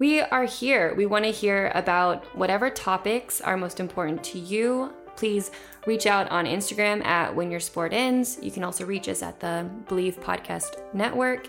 we 0.03 0.21
are 0.21 0.47
here. 0.47 0.93
We 0.97 1.07
want 1.07 1.27
to 1.27 1.31
hear 1.31 1.71
about 1.77 2.25
whatever 2.37 2.69
topics 2.71 3.41
are 3.41 3.57
most 3.57 3.79
important 3.79 4.25
to 4.25 4.39
you. 4.41 4.93
Please 5.15 5.53
reach 5.87 6.09
out 6.09 6.29
on 6.29 6.45
Instagram 6.45 7.05
at 7.05 7.33
When 7.33 7.53
Your 7.53 7.61
Sport 7.61 7.93
Ends. 7.93 8.37
You 8.43 8.51
can 8.51 8.65
also 8.65 8.85
reach 8.85 9.09
us 9.09 9.23
at 9.23 9.39
the 9.39 9.71
Believe 9.87 10.19
Podcast 10.21 10.83
Network, 10.93 11.47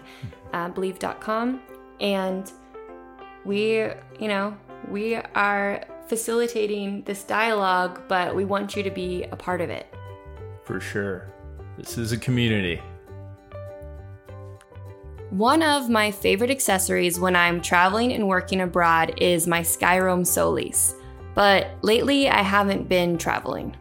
uh, 0.54 0.70
believe.com. 0.70 1.64
And 2.00 2.52
we, 3.44 3.90
you 4.20 4.28
know, 4.28 4.56
we 4.88 5.16
are 5.16 5.84
facilitating 6.06 7.02
this 7.06 7.24
dialogue, 7.24 8.04
but 8.08 8.36
we 8.36 8.46
want 8.46 8.76
you 8.76 8.84
to 8.84 8.92
be 8.92 9.24
a 9.24 9.36
part 9.36 9.62
of 9.62 9.72
it. 9.72 9.88
For 10.64 10.80
sure. 10.80 11.34
This 11.80 11.98
is 11.98 12.12
a 12.12 12.18
community. 12.20 12.80
One 15.34 15.64
of 15.64 15.90
my 15.90 16.12
favorite 16.12 16.52
accessories 16.52 17.20
when 17.20 17.36
I'm 17.36 17.60
traveling 17.60 18.14
and 18.14 18.28
working 18.28 18.62
abroad 18.62 19.16
is 19.18 19.48
my 19.48 19.62
Skyroam 19.62 20.28
Solis. 20.28 20.94
But 21.34 21.72
lately, 21.82 22.30
I 22.30 22.44
haven't 22.44 22.88
been 22.88 23.18
traveling. 23.18 23.76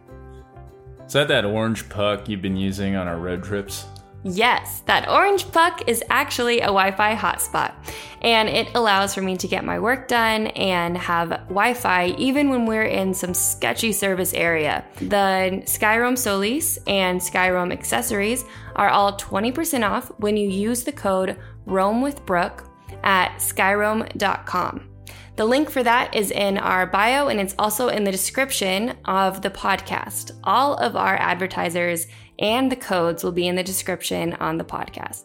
Is 1.05 1.13
that 1.13 1.27
that 1.27 1.45
orange 1.45 1.87
puck 1.89 2.27
you've 2.27 2.41
been 2.41 2.57
using 2.57 2.95
on 2.95 3.07
our 3.07 3.19
road 3.19 3.43
trips? 3.43 3.85
Yes, 4.23 4.81
that 4.85 5.09
orange 5.09 5.51
puck 5.51 5.83
is 5.87 6.01
actually 6.09 6.59
a 6.59 6.67
Wi 6.67 6.91
Fi 6.91 7.13
hotspot, 7.13 7.73
and 8.21 8.47
it 8.47 8.69
allows 8.73 9.13
for 9.13 9.21
me 9.21 9.35
to 9.35 9.47
get 9.49 9.65
my 9.65 9.77
work 9.79 10.07
done 10.07 10.47
and 10.47 10.97
have 10.97 11.29
Wi 11.49 11.73
Fi 11.73 12.07
even 12.17 12.49
when 12.49 12.65
we're 12.65 12.83
in 12.83 13.13
some 13.13 13.33
sketchy 13.33 13.91
service 13.91 14.33
area. 14.33 14.85
The 14.99 15.63
Skyroam 15.65 16.17
Solis 16.17 16.77
and 16.87 17.19
Skyroam 17.19 17.73
accessories 17.73 18.45
are 18.77 18.89
all 18.89 19.17
20% 19.17 19.87
off 19.87 20.07
when 20.19 20.37
you 20.37 20.47
use 20.47 20.83
the 20.83 20.93
code 20.93 21.37
Roam 21.65 22.01
with 22.01 22.25
Brooke 22.25 22.63
at 23.03 23.35
skyroam.com. 23.39 24.89
The 25.35 25.45
link 25.45 25.71
for 25.71 25.81
that 25.81 26.15
is 26.15 26.29
in 26.29 26.59
our 26.59 26.85
bio 26.85 27.27
and 27.27 27.39
it's 27.39 27.55
also 27.57 27.87
in 27.87 28.03
the 28.03 28.11
description 28.11 28.95
of 29.05 29.41
the 29.41 29.49
podcast. 29.49 30.31
All 30.43 30.75
of 30.75 30.95
our 30.95 31.15
advertisers 31.15 32.05
and 32.39 32.71
the 32.71 32.75
codes 32.75 33.23
will 33.23 33.31
be 33.31 33.47
in 33.47 33.55
the 33.55 33.63
description 33.63 34.33
on 34.33 34.57
the 34.57 34.63
podcast. 34.63 35.23